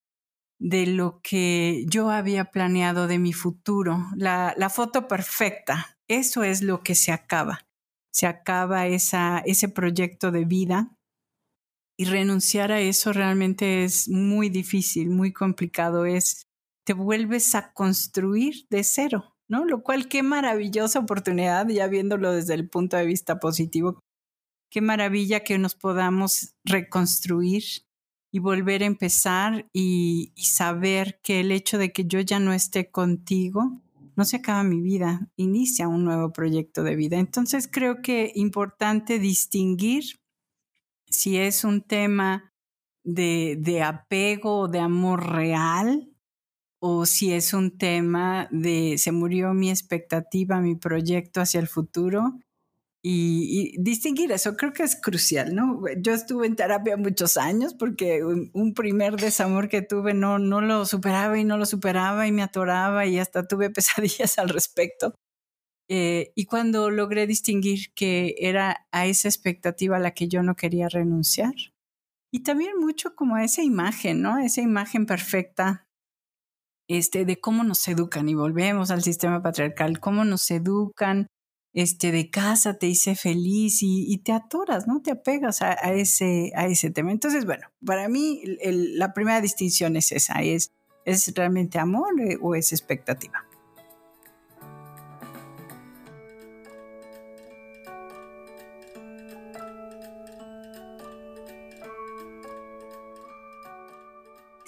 de 0.60 0.86
lo 0.86 1.20
que 1.20 1.84
yo 1.88 2.10
había 2.10 2.44
planeado 2.52 3.08
de 3.08 3.18
mi 3.18 3.32
futuro, 3.32 4.06
la, 4.14 4.54
la 4.56 4.70
foto 4.70 5.08
perfecta. 5.08 5.98
Eso 6.06 6.44
es 6.44 6.62
lo 6.62 6.84
que 6.84 6.94
se 6.94 7.10
acaba 7.10 7.66
se 8.14 8.28
acaba 8.28 8.86
esa, 8.86 9.42
ese 9.44 9.68
proyecto 9.68 10.30
de 10.30 10.44
vida. 10.44 10.96
Y 11.96 12.06
renunciar 12.06 12.72
a 12.72 12.80
eso 12.80 13.12
realmente 13.12 13.84
es 13.84 14.08
muy 14.08 14.48
difícil, 14.48 15.10
muy 15.10 15.32
complicado. 15.32 16.06
Es, 16.06 16.46
te 16.84 16.92
vuelves 16.92 17.54
a 17.54 17.72
construir 17.72 18.66
de 18.68 18.82
cero, 18.82 19.36
¿no? 19.48 19.64
Lo 19.64 19.82
cual 19.82 20.08
qué 20.08 20.22
maravillosa 20.22 20.98
oportunidad, 20.98 21.68
ya 21.68 21.86
viéndolo 21.86 22.32
desde 22.32 22.54
el 22.54 22.68
punto 22.68 22.96
de 22.96 23.06
vista 23.06 23.38
positivo, 23.38 24.00
qué 24.70 24.80
maravilla 24.80 25.40
que 25.40 25.56
nos 25.56 25.76
podamos 25.76 26.56
reconstruir 26.64 27.62
y 28.34 28.40
volver 28.40 28.82
a 28.82 28.86
empezar 28.86 29.68
y, 29.72 30.32
saber 30.36 31.20
que 31.22 31.38
el 31.38 31.52
hecho 31.52 31.78
de 31.78 31.92
que 31.92 32.04
yo 32.04 32.18
ya 32.18 32.40
no 32.40 32.52
esté 32.52 32.90
contigo 32.90 33.80
no 34.16 34.24
se 34.24 34.38
acaba 34.38 34.64
mi 34.64 34.80
vida, 34.80 35.30
inicia 35.36 35.86
un 35.86 36.04
nuevo 36.04 36.32
proyecto 36.32 36.82
de 36.82 36.96
vida. 36.96 37.18
Entonces 37.18 37.68
creo 37.70 38.02
que 38.02 38.32
importante 38.34 39.20
distinguir 39.20 40.20
si 41.14 41.38
es 41.38 41.64
un 41.64 41.82
tema 41.82 42.52
de, 43.04 43.82
apego 43.82 44.60
o 44.60 44.68
de 44.68 44.80
amor 44.80 45.32
real 45.32 46.10
o 46.80 47.06
si 47.06 47.32
es 47.32 47.54
un 47.54 47.78
tema 47.78 48.48
de 48.50 48.98
se 48.98 49.12
murió 49.12 49.54
mi 49.54 49.70
expectativa, 49.70 50.60
mi 50.60 50.74
proyecto 50.74 51.40
hacia 51.40 51.60
el 51.60 51.68
futuro 51.68 52.38
y, 53.02 53.74
distinguir 53.80 54.32
eso 54.32 54.56
creo 54.56 54.72
que 54.72 54.82
es 54.82 54.96
crucial, 54.96 55.54
¿no? 55.54 55.82
Yo 55.98 56.14
estuve 56.14 56.46
en 56.46 56.56
terapia 56.56 56.96
muchos 56.96 57.36
años 57.36 57.74
porque 57.74 58.24
un, 58.24 58.74
primer 58.74 59.16
desamor 59.16 59.68
que 59.68 59.82
tuve 59.82 60.14
no, 60.14 60.38
no 60.38 60.60
lo 60.62 60.86
superaba 60.86 61.38
y 61.38 61.44
no 61.44 61.58
lo 61.58 61.66
superaba 61.66 62.26
y 62.26 62.32
me 62.32 62.42
atoraba 62.42 63.06
y 63.06 63.18
hasta 63.18 63.46
tuve 63.46 63.70
pesadillas 63.70 64.38
al 64.38 64.48
respecto. 64.48 65.14
Eh, 65.88 66.32
y 66.34 66.46
cuando 66.46 66.90
logré 66.90 67.26
distinguir 67.26 67.92
que 67.94 68.34
era 68.38 68.86
a 68.90 69.06
esa 69.06 69.28
expectativa 69.28 69.96
a 69.96 70.00
la 70.00 70.12
que 70.12 70.28
yo 70.28 70.42
no 70.42 70.56
quería 70.56 70.88
renunciar. 70.88 71.54
Y 72.32 72.42
también 72.42 72.78
mucho 72.78 73.14
como 73.14 73.36
a 73.36 73.44
esa 73.44 73.62
imagen, 73.62 74.22
¿no? 74.22 74.38
Esa 74.38 74.60
imagen 74.60 75.06
perfecta 75.06 75.86
este, 76.88 77.24
de 77.24 77.40
cómo 77.40 77.64
nos 77.64 77.86
educan 77.86 78.28
y 78.28 78.34
volvemos 78.34 78.90
al 78.90 79.02
sistema 79.02 79.42
patriarcal, 79.42 80.00
cómo 80.00 80.24
nos 80.24 80.50
educan 80.50 81.28
este, 81.74 82.12
de 82.12 82.30
casa 82.30 82.78
te 82.78 82.86
hice 82.86 83.16
feliz 83.16 83.80
y, 83.82 84.18
te 84.18 84.32
atoras, 84.32 84.86
¿no? 84.86 85.02
Te 85.02 85.10
apegas 85.10 85.60
a, 85.60 85.72
ese, 85.92 86.52
a 86.54 86.66
ese 86.66 86.90
tema. 86.90 87.10
Entonces, 87.10 87.44
bueno, 87.44 87.66
para 87.84 88.08
mí 88.08 88.42
la 88.62 89.12
primera 89.12 89.40
distinción 89.40 89.96
es 89.96 90.12
esa, 90.12 90.40
es, 90.42 90.72
¿es 91.04 91.34
realmente 91.34 91.80
amor 91.80 92.20
eh, 92.20 92.38
o 92.40 92.54
es 92.54 92.72
expectativa? 92.72 93.44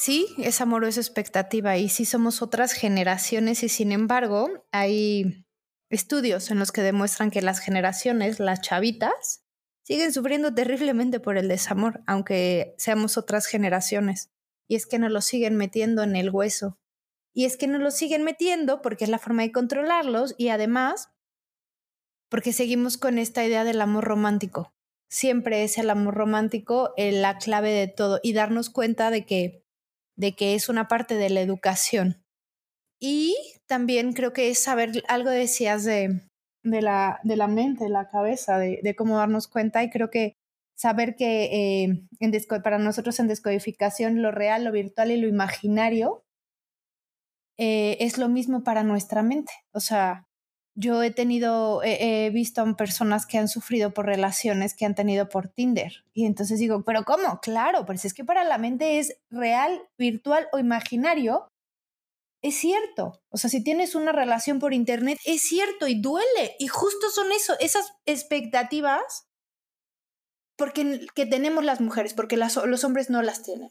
Sí, 0.06 0.28
es 0.38 0.60
amor 0.60 0.84
o 0.84 0.86
es 0.86 0.98
expectativa 0.98 1.78
y 1.78 1.88
sí 1.88 2.04
somos 2.04 2.40
otras 2.40 2.74
generaciones 2.74 3.64
y 3.64 3.68
sin 3.68 3.90
embargo 3.90 4.64
hay 4.70 5.44
estudios 5.90 6.52
en 6.52 6.60
los 6.60 6.70
que 6.70 6.82
demuestran 6.82 7.32
que 7.32 7.42
las 7.42 7.58
generaciones, 7.58 8.38
las 8.38 8.60
chavitas, 8.60 9.44
siguen 9.82 10.12
sufriendo 10.12 10.54
terriblemente 10.54 11.18
por 11.18 11.36
el 11.38 11.48
desamor, 11.48 12.04
aunque 12.06 12.76
seamos 12.78 13.18
otras 13.18 13.46
generaciones. 13.46 14.30
Y 14.68 14.76
es 14.76 14.86
que 14.86 15.00
nos 15.00 15.10
lo 15.10 15.20
siguen 15.20 15.56
metiendo 15.56 16.04
en 16.04 16.14
el 16.14 16.30
hueso. 16.30 16.78
Y 17.34 17.44
es 17.44 17.56
que 17.56 17.66
nos 17.66 17.80
lo 17.80 17.90
siguen 17.90 18.22
metiendo 18.22 18.82
porque 18.82 19.02
es 19.02 19.10
la 19.10 19.18
forma 19.18 19.42
de 19.42 19.50
controlarlos 19.50 20.36
y 20.38 20.50
además 20.50 21.10
porque 22.28 22.52
seguimos 22.52 22.96
con 22.96 23.18
esta 23.18 23.44
idea 23.44 23.64
del 23.64 23.80
amor 23.80 24.04
romántico. 24.04 24.72
Siempre 25.08 25.64
es 25.64 25.78
el 25.78 25.90
amor 25.90 26.14
romántico 26.14 26.94
la 26.96 27.38
clave 27.38 27.72
de 27.72 27.88
todo 27.88 28.20
y 28.22 28.34
darnos 28.34 28.70
cuenta 28.70 29.10
de 29.10 29.26
que, 29.26 29.65
de 30.16 30.34
que 30.34 30.54
es 30.54 30.68
una 30.68 30.88
parte 30.88 31.14
de 31.14 31.30
la 31.30 31.40
educación 31.40 32.26
y 32.98 33.36
también 33.66 34.12
creo 34.12 34.32
que 34.32 34.50
es 34.50 34.62
saber, 34.62 35.02
algo 35.08 35.30
decías 35.30 35.84
de, 35.84 36.22
de, 36.62 36.82
la, 36.82 37.20
de 37.24 37.36
la 37.36 37.46
mente, 37.46 37.84
de 37.84 37.90
la 37.90 38.08
cabeza, 38.08 38.58
de, 38.58 38.94
cómo 38.96 39.18
darnos 39.18 39.48
cuenta 39.48 39.82
y 39.82 39.90
creo 39.90 40.10
que 40.10 40.36
saber 40.76 41.16
que 41.16 41.84
eh, 41.84 42.08
en 42.20 42.62
para 42.62 42.78
nosotros 42.78 43.18
en 43.20 43.28
descodificación 43.28 44.22
lo 44.22 44.30
real, 44.30 44.64
lo 44.64 44.72
virtual 44.72 45.10
y 45.10 45.16
lo 45.16 45.28
imaginario 45.28 46.24
eh, 47.58 47.96
es 48.00 48.18
lo 48.18 48.28
mismo 48.28 48.62
para 48.62 48.82
nuestra 48.82 49.22
mente. 49.22 49.52
O 49.72 49.80
sea, 49.80 50.26
yo 50.76 51.02
he 51.02 51.10
tenido, 51.10 51.80
he 51.82 52.30
visto 52.30 52.60
a 52.60 52.76
personas 52.76 53.26
que 53.26 53.38
han 53.38 53.48
sufrido 53.48 53.92
por 53.92 54.06
relaciones 54.06 54.74
que 54.74 54.84
han 54.84 54.94
tenido 54.94 55.28
por 55.28 55.48
Tinder. 55.48 56.04
Y 56.12 56.26
entonces 56.26 56.58
digo, 56.58 56.84
pero 56.84 57.04
¿cómo? 57.04 57.40
Claro, 57.40 57.86
pues 57.86 58.04
es 58.04 58.14
que 58.14 58.24
para 58.24 58.44
la 58.44 58.58
mente 58.58 58.98
es 58.98 59.18
real, 59.30 59.82
virtual 59.98 60.48
o 60.52 60.58
imaginario 60.58 61.48
es 62.42 62.56
cierto. 62.56 63.22
O 63.30 63.38
sea, 63.38 63.50
si 63.50 63.64
tienes 63.64 63.94
una 63.94 64.12
relación 64.12 64.58
por 64.58 64.74
internet, 64.74 65.18
es 65.24 65.42
cierto 65.42 65.88
y 65.88 66.00
duele. 66.00 66.54
Y 66.58 66.68
justo 66.68 67.10
son 67.10 67.32
eso, 67.32 67.54
esas 67.58 67.94
expectativas 68.04 69.26
porque, 70.56 71.06
que 71.14 71.26
tenemos 71.26 71.64
las 71.64 71.80
mujeres, 71.80 72.14
porque 72.14 72.36
los 72.36 72.84
hombres 72.84 73.10
no 73.10 73.22
las 73.22 73.42
tienen. 73.42 73.70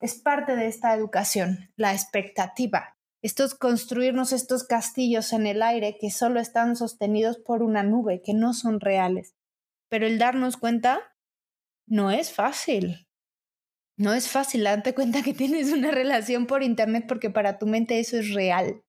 Es 0.00 0.14
parte 0.14 0.56
de 0.56 0.66
esta 0.66 0.94
educación, 0.94 1.72
la 1.76 1.92
expectativa. 1.92 2.96
Estos 3.24 3.54
construirnos 3.54 4.32
estos 4.32 4.64
castillos 4.64 5.32
en 5.32 5.46
el 5.46 5.62
aire 5.62 5.96
que 5.98 6.10
solo 6.10 6.40
están 6.40 6.76
sostenidos 6.76 7.38
por 7.38 7.62
una 7.62 7.82
nube, 7.82 8.20
que 8.20 8.34
no 8.34 8.52
son 8.52 8.80
reales. 8.80 9.34
Pero 9.88 10.06
el 10.06 10.18
darnos 10.18 10.58
cuenta 10.58 11.16
no 11.86 12.10
es 12.10 12.30
fácil. 12.30 13.08
No 13.96 14.12
es 14.12 14.28
fácil 14.28 14.64
darte 14.64 14.94
cuenta 14.94 15.22
que 15.22 15.32
tienes 15.32 15.72
una 15.72 15.90
relación 15.90 16.46
por 16.46 16.62
internet 16.62 17.06
porque 17.08 17.30
para 17.30 17.58
tu 17.58 17.66
mente 17.66 17.98
eso 17.98 18.18
es 18.18 18.34
real. 18.34 18.84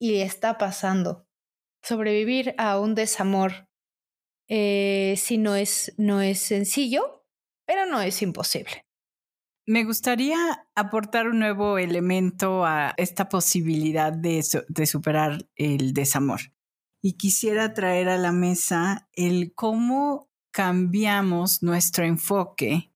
Y 0.00 0.20
está 0.20 0.56
pasando. 0.56 1.26
Sobrevivir 1.82 2.54
a 2.58 2.78
un 2.78 2.94
desamor 2.94 3.68
eh, 4.48 5.14
sí 5.16 5.36
no 5.36 5.56
es, 5.56 5.92
no 5.98 6.22
es 6.22 6.38
sencillo, 6.38 7.26
pero 7.66 7.86
no 7.86 8.00
es 8.00 8.22
imposible. 8.22 8.85
Me 9.68 9.82
gustaría 9.82 10.36
aportar 10.76 11.26
un 11.26 11.40
nuevo 11.40 11.78
elemento 11.78 12.64
a 12.64 12.94
esta 12.96 13.28
posibilidad 13.28 14.12
de, 14.12 14.44
de 14.68 14.86
superar 14.86 15.48
el 15.56 15.92
desamor. 15.92 16.40
Y 17.02 17.14
quisiera 17.14 17.74
traer 17.74 18.08
a 18.08 18.16
la 18.16 18.30
mesa 18.30 19.08
el 19.12 19.52
cómo 19.54 20.30
cambiamos 20.52 21.64
nuestro 21.64 22.04
enfoque 22.04 22.92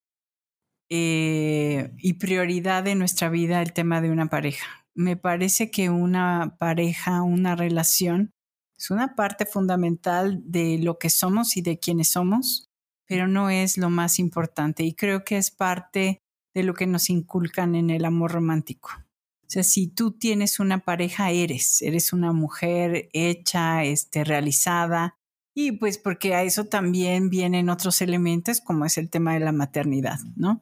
eh, 0.89 1.91
y 1.97 2.13
prioridad 2.13 2.87
en 2.87 2.99
nuestra 2.99 3.29
vida 3.29 3.61
el 3.61 3.73
tema 3.73 3.99
de 3.99 4.09
una 4.09 4.29
pareja. 4.29 4.85
Me 4.93 5.17
parece 5.17 5.71
que 5.71 5.89
una 5.89 6.55
pareja, 6.57 7.21
una 7.21 7.55
relación, 7.55 8.31
es 8.77 8.91
una 8.91 9.15
parte 9.15 9.45
fundamental 9.45 10.41
de 10.43 10.79
lo 10.79 10.97
que 10.97 11.09
somos 11.09 11.55
y 11.55 11.61
de 11.61 11.79
quienes 11.79 12.11
somos, 12.11 12.69
pero 13.07 13.27
no 13.27 13.49
es 13.49 13.77
lo 13.77 13.89
más 13.89 14.19
importante 14.19 14.83
y 14.83 14.93
creo 14.93 15.23
que 15.23 15.37
es 15.37 15.51
parte 15.51 16.21
de 16.53 16.63
lo 16.63 16.73
que 16.73 16.87
nos 16.87 17.09
inculcan 17.09 17.75
en 17.75 17.89
el 17.89 18.05
amor 18.05 18.31
romántico. 18.31 18.89
O 18.97 19.49
sea, 19.51 19.63
si 19.63 19.87
tú 19.87 20.11
tienes 20.11 20.59
una 20.59 20.79
pareja, 20.79 21.31
eres, 21.31 21.81
eres 21.81 22.13
una 22.13 22.31
mujer 22.31 23.09
hecha, 23.13 23.83
este, 23.83 24.23
realizada, 24.23 25.15
y 25.53 25.73
pues 25.73 25.97
porque 25.97 26.33
a 26.35 26.43
eso 26.43 26.65
también 26.65 27.29
vienen 27.29 27.69
otros 27.69 28.01
elementos 28.01 28.61
como 28.61 28.85
es 28.85 28.97
el 28.97 29.09
tema 29.09 29.33
de 29.33 29.41
la 29.41 29.51
maternidad, 29.51 30.19
¿no? 30.35 30.61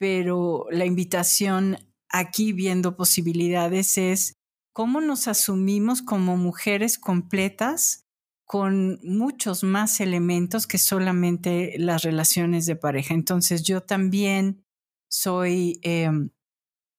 pero 0.00 0.66
la 0.70 0.86
invitación 0.86 1.76
aquí 2.08 2.54
viendo 2.54 2.96
posibilidades 2.96 3.98
es 3.98 4.38
cómo 4.72 5.02
nos 5.02 5.28
asumimos 5.28 6.00
como 6.00 6.38
mujeres 6.38 6.98
completas 6.98 8.06
con 8.46 8.98
muchos 9.04 9.62
más 9.62 10.00
elementos 10.00 10.66
que 10.66 10.78
solamente 10.78 11.74
las 11.78 12.02
relaciones 12.02 12.64
de 12.64 12.76
pareja. 12.76 13.12
Entonces 13.12 13.62
yo 13.62 13.82
también 13.82 14.64
soy 15.10 15.80
em, 15.82 16.30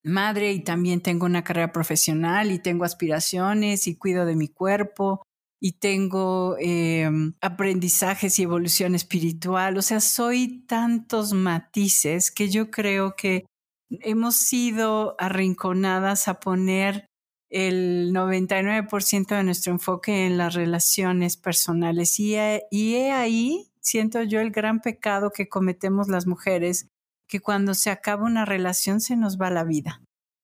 madre 0.03 0.51
y 0.53 0.63
también 0.63 1.01
tengo 1.01 1.25
una 1.25 1.44
carrera 1.44 1.72
profesional 1.72 2.51
y 2.51 2.60
tengo 2.60 2.86
aspiraciones 2.86 3.88
y 3.88 3.96
cuido 3.96 4.25
de 4.25 4.36
mi 4.36 4.48
cuerpo 4.48 5.24
y 5.62 5.74
tengo 5.74 6.56
em, 6.60 7.34
aprendizajes 7.39 8.39
y 8.39 8.44
evolución 8.44 8.96
espiritual. 8.96 9.77
O 9.77 9.82
sea, 9.82 10.00
soy 10.01 10.65
tantos 10.68 11.34
matices 11.34 12.32
que 12.32 12.50
yo 12.50 12.72
creo 12.72 13.15
que 13.15 13.46
hemos 13.89 14.38
sido 14.38 15.15
arrinconadas 15.20 16.27
a 16.27 16.39
poner 16.39 17.06
el 17.51 18.12
99% 18.13 19.36
de 19.36 19.44
nuestro 19.44 19.74
enfoque 19.74 20.25
en 20.25 20.38
las 20.38 20.56
relaciones 20.56 21.38
personales. 21.38 22.20
Y 22.20 22.36
y 22.72 22.96
he 22.96 23.12
ahí, 23.12 23.72
siento 23.82 24.24
yo, 24.24 24.39
el 24.39 24.51
gran 24.51 24.82
pecado 24.82 25.32
que 25.32 25.50
cometemos 25.50 26.08
las 26.08 26.25
mujeres, 26.25 26.88
que 27.32 27.40
cuando 27.40 27.74
se 27.74 27.90
acaba 27.90 28.26
una 28.26 28.44
relación 28.44 29.00
se 29.00 29.16
nos 29.16 29.40
va 29.40 29.50
la 29.50 29.64
vida. 29.64 30.02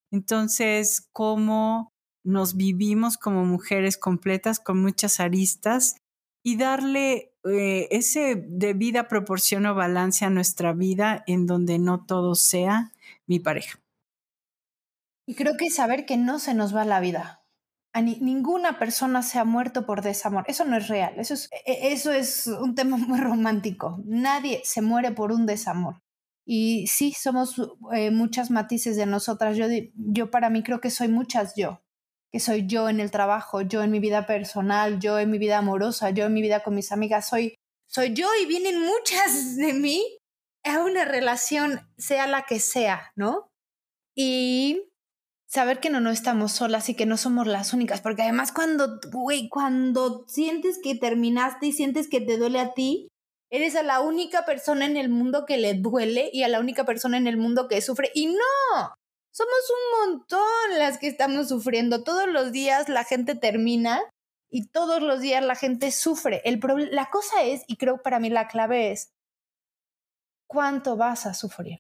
Entonces, 0.10 1.10
¿cómo 1.12 1.92
nos 2.24 2.56
vivimos 2.56 3.18
como 3.18 3.44
mujeres 3.44 3.98
completas 3.98 4.60
con 4.60 4.82
muchas 4.82 5.20
aristas 5.20 5.98
y 6.44 6.56
darle 6.56 7.34
eh, 7.44 7.90
ese 7.92 8.42
debida 8.48 9.10
proporción 9.10 9.66
o 9.66 9.76
balance 9.76 10.24
a 10.24 10.30
nuestra 10.30 10.72
vida 10.72 11.26
en 11.28 11.46
donde 11.46 11.78
no 11.78 12.06
todo 12.06 12.36
sea 12.36 12.94
mi 13.26 13.40
pareja. 13.40 13.80
Y 15.26 15.36
creo 15.36 15.58
que 15.58 15.70
saber 15.70 16.06
que 16.06 16.16
no 16.16 16.40
se 16.40 16.54
nos 16.54 16.74
va 16.74 16.86
la 16.86 17.02
vida. 17.02 17.44
ninguna 17.94 18.80
persona 18.80 19.24
se 19.24 19.40
ha 19.40 19.44
muerto 19.44 19.86
por 19.86 20.02
desamor. 20.02 20.46
Eso 20.48 20.64
no 20.64 20.78
es 20.78 20.88
real. 20.88 21.16
Eso 21.18 21.34
es, 21.34 21.50
e, 21.52 21.72
e, 21.72 21.92
eso 21.92 22.14
es 22.14 22.48
un 22.48 22.76
tema 22.76 22.96
muy 23.10 23.20
romántico. 23.20 24.00
Nadie 24.06 24.62
se 24.64 24.82
muere 24.82 25.12
por 25.12 25.34
un 25.34 25.46
desamor. 25.46 26.02
Y 26.50 26.88
sí, 26.88 27.12
somos 27.12 27.62
eh, 27.94 28.10
muchas 28.10 28.52
matices 28.52 28.96
de 28.96 29.06
nosotras. 29.06 29.58
Yo, 29.58 29.66
yo 29.96 30.32
para 30.32 30.50
mí 30.50 30.64
creo 30.64 30.80
que 30.80 30.90
soy 30.90 31.10
muchas 31.10 31.56
yo. 31.58 31.84
Que 32.32 32.40
soy 32.40 32.66
yo 32.66 32.88
en 32.88 33.02
el 33.02 33.12
trabajo, 33.12 33.62
yo 33.62 33.84
en 33.84 33.92
mi 33.92 34.00
vida 34.00 34.26
personal, 34.26 34.98
yo 35.00 35.20
en 35.20 35.30
mi 35.30 35.40
vida 35.40 35.58
amorosa, 35.58 36.12
yo 36.12 36.26
en 36.26 36.34
mi 36.34 36.42
vida 36.42 36.64
con 36.64 36.74
mis 36.74 36.94
amigas. 36.94 37.28
Soy, 37.28 37.56
soy 37.86 38.14
yo 38.14 38.30
y 38.42 38.46
vienen 38.46 38.80
muchas 38.80 39.58
de 39.58 39.74
mí 39.74 40.02
a 40.64 40.80
una 40.80 41.04
relación, 41.04 41.82
sea 41.98 42.28
la 42.28 42.44
que 42.44 42.62
sea, 42.62 43.12
¿no? 43.18 43.50
Y 44.16 44.90
saber 45.50 45.82
que 45.82 45.90
no, 45.90 46.00
no 46.00 46.12
estamos 46.12 46.54
solas 46.54 46.88
y 46.88 46.96
que 46.96 47.06
no 47.06 47.18
somos 47.18 47.46
las 47.46 47.74
únicas, 47.74 48.00
porque 48.00 48.22
además 48.22 48.54
cuando, 48.54 49.00
güey, 49.12 49.50
cuando 49.50 50.26
sientes 50.30 50.80
que 50.82 50.96
terminaste 50.96 51.68
y 51.68 51.72
sientes 51.74 52.08
que 52.08 52.22
te 52.22 52.38
duele 52.38 52.60
a 52.60 52.74
ti, 52.74 53.10
eres 53.50 53.76
a 53.76 53.84
la 53.84 54.02
única 54.02 54.46
persona 54.46 54.86
en 54.86 54.98
el 54.98 55.10
mundo 55.10 55.46
que 55.46 55.58
le 55.58 55.74
duele 55.74 56.30
y 56.34 56.44
a 56.44 56.48
la 56.48 56.60
única 56.60 56.86
persona 56.86 57.18
en 57.18 57.28
el 57.28 57.38
mundo 57.38 57.68
que 57.68 57.82
sufre. 57.82 58.12
Y 58.14 58.28
no, 58.28 58.96
somos 59.32 59.72
un 59.72 60.12
montón 60.12 60.78
las 60.78 60.98
que 60.98 61.08
estamos 61.08 61.50
sufriendo. 61.50 62.04
Todos 62.04 62.28
los 62.28 62.52
días 62.52 62.90
la 62.90 63.04
gente 63.04 63.36
termina 63.36 64.02
y 64.50 64.68
todos 64.68 65.02
los 65.02 65.20
días 65.22 65.44
la 65.44 65.56
gente 65.56 65.92
sufre. 65.92 66.42
El 66.46 66.60
la 66.92 67.10
cosa 67.10 67.44
es, 67.44 67.64
y 67.68 67.78
creo 67.78 68.02
para 68.02 68.20
mí 68.20 68.30
la 68.30 68.48
clave 68.48 68.92
es, 68.92 69.12
¿cuánto 70.48 70.98
vas 70.98 71.26
a 71.26 71.34
sufrir? 71.34 71.80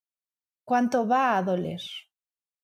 ¿Cuánto 0.65 1.07
va 1.07 1.37
a 1.37 1.43
doler? 1.43 1.81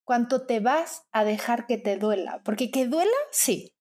cuánto 0.04 0.46
te 0.46 0.60
vas 0.60 1.08
a 1.12 1.24
dejar 1.24 1.66
que 1.66 1.78
te 1.78 1.98
duela. 1.98 2.42
Porque 2.44 2.72
que 2.72 2.88
duela, 2.88 3.12
sí. 3.32 3.74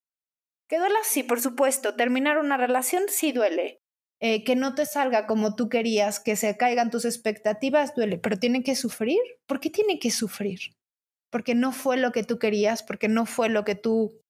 Que 0.68 0.78
duela, 0.78 0.98
sí, 1.04 1.22
por 1.22 1.40
supuesto. 1.40 1.96
Terminar 1.96 2.38
una 2.38 2.56
relación, 2.56 3.04
sí 3.08 3.32
duele. 3.32 3.81
Eh, 4.24 4.44
que 4.44 4.54
no 4.54 4.76
te 4.76 4.86
salga 4.86 5.26
como 5.26 5.56
tú 5.56 5.68
querías, 5.68 6.20
que 6.20 6.36
se 6.36 6.56
caigan 6.56 6.90
tus 6.90 7.04
expectativas, 7.04 7.92
duele. 7.92 8.18
Pero 8.18 8.38
tiene 8.38 8.62
que 8.62 8.76
sufrir. 8.76 9.18
¿Por 9.46 9.58
qué 9.58 9.68
tiene 9.68 9.98
que 9.98 10.12
sufrir? 10.12 10.60
Porque 11.28 11.56
no 11.56 11.72
fue 11.72 11.96
lo 11.96 12.12
que 12.12 12.22
tú 12.22 12.38
querías, 12.38 12.84
porque 12.84 13.08
no 13.08 13.26
fue 13.26 13.48
lo 13.48 13.64
que 13.64 13.74
tú 13.74 14.20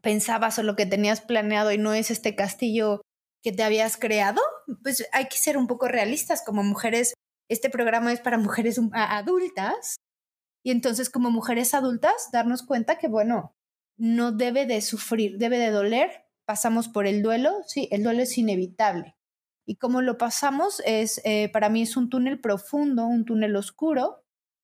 pensabas 0.00 0.58
o 0.58 0.62
lo 0.62 0.74
que 0.74 0.86
tenías 0.86 1.20
planeado 1.20 1.70
y 1.70 1.76
no 1.76 1.92
es 1.92 2.10
este 2.10 2.34
castillo 2.34 3.02
que 3.42 3.52
te 3.52 3.62
habías 3.62 3.98
creado. 3.98 4.40
Pues 4.82 5.06
hay 5.12 5.26
que 5.26 5.36
ser 5.36 5.58
un 5.58 5.66
poco 5.66 5.86
realistas 5.86 6.42
como 6.42 6.62
mujeres. 6.62 7.12
Este 7.50 7.68
programa 7.68 8.14
es 8.14 8.20
para 8.20 8.38
mujeres 8.38 8.80
adultas 8.94 9.96
y 10.64 10.70
entonces 10.70 11.10
como 11.10 11.30
mujeres 11.30 11.74
adultas 11.74 12.30
darnos 12.32 12.62
cuenta 12.62 12.96
que, 12.96 13.08
bueno, 13.08 13.52
no 13.98 14.32
debe 14.32 14.64
de 14.64 14.80
sufrir, 14.80 15.36
debe 15.36 15.58
de 15.58 15.70
doler. 15.70 16.24
Pasamos 16.46 16.88
por 16.88 17.06
el 17.06 17.22
duelo, 17.22 17.52
sí, 17.66 17.86
el 17.92 18.02
duelo 18.02 18.22
es 18.22 18.38
inevitable. 18.38 19.15
Y 19.66 19.76
como 19.76 20.00
lo 20.00 20.16
pasamos 20.16 20.80
es, 20.86 21.20
eh, 21.24 21.50
para 21.52 21.68
mí 21.68 21.82
es 21.82 21.96
un 21.96 22.08
túnel 22.08 22.40
profundo, 22.40 23.06
un 23.06 23.24
túnel 23.24 23.56
oscuro, 23.56 24.22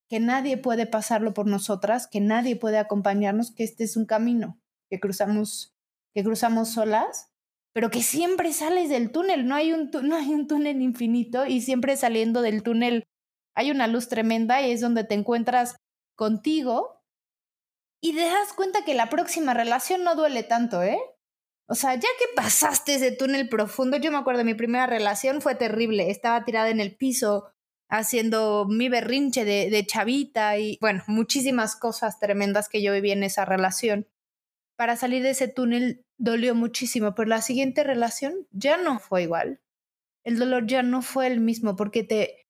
que 0.08 0.20
nadie 0.20 0.58
puede 0.58 0.86
pasarlo 0.86 1.34
por 1.34 1.46
nosotras, 1.46 2.06
que 2.06 2.20
nadie 2.20 2.56
puede 2.56 2.78
acompañarnos, 2.78 3.50
que 3.50 3.64
este 3.64 3.84
es 3.84 3.96
un 3.96 4.06
camino 4.06 4.60
que 4.90 5.00
cruzamos, 5.00 5.74
que 6.14 6.22
cruzamos 6.22 6.70
solas, 6.70 7.32
pero 7.74 7.90
que 7.90 8.02
siempre 8.02 8.52
sales 8.52 8.90
del 8.90 9.10
túnel, 9.10 9.46
no 9.46 9.54
hay 9.54 9.72
un, 9.72 9.90
no 10.02 10.16
hay 10.16 10.34
un 10.34 10.46
túnel 10.46 10.82
infinito 10.82 11.46
y 11.46 11.62
siempre 11.62 11.96
saliendo 11.96 12.42
del 12.42 12.62
túnel 12.62 13.04
hay 13.56 13.70
una 13.70 13.86
luz 13.86 14.08
tremenda 14.08 14.62
y 14.62 14.70
es 14.70 14.80
donde 14.80 15.04
te 15.04 15.14
encuentras 15.14 15.76
contigo 16.14 17.02
y 18.02 18.14
te 18.14 18.20
das 18.20 18.52
cuenta 18.52 18.84
que 18.84 18.94
la 18.94 19.08
próxima 19.08 19.54
relación 19.54 20.04
no 20.04 20.14
duele 20.14 20.42
tanto, 20.42 20.82
¿eh? 20.82 20.98
O 21.68 21.74
sea, 21.74 21.94
ya 21.94 22.08
que 22.18 22.34
pasaste 22.34 22.94
ese 22.94 23.12
túnel 23.12 23.48
profundo, 23.48 23.96
yo 23.96 24.10
me 24.10 24.18
acuerdo, 24.18 24.44
mi 24.44 24.54
primera 24.54 24.86
relación 24.86 25.40
fue 25.40 25.54
terrible. 25.54 26.10
Estaba 26.10 26.44
tirada 26.44 26.70
en 26.70 26.80
el 26.80 26.96
piso 26.96 27.50
haciendo 27.88 28.66
mi 28.68 28.88
berrinche 28.88 29.44
de, 29.44 29.70
de 29.70 29.86
chavita 29.86 30.58
y, 30.58 30.78
bueno, 30.80 31.02
muchísimas 31.06 31.76
cosas 31.76 32.18
tremendas 32.18 32.68
que 32.68 32.82
yo 32.82 32.92
viví 32.92 33.10
en 33.10 33.22
esa 33.22 33.44
relación. 33.44 34.08
Para 34.76 34.96
salir 34.96 35.22
de 35.22 35.30
ese 35.30 35.48
túnel 35.48 36.04
dolió 36.18 36.54
muchísimo, 36.54 37.14
pero 37.14 37.28
la 37.28 37.42
siguiente 37.42 37.84
relación 37.84 38.46
ya 38.50 38.76
no 38.76 38.98
fue 38.98 39.22
igual. 39.22 39.60
El 40.24 40.38
dolor 40.38 40.66
ya 40.66 40.82
no 40.82 41.02
fue 41.02 41.26
el 41.26 41.40
mismo 41.40 41.76
porque 41.76 42.04
te, 42.04 42.42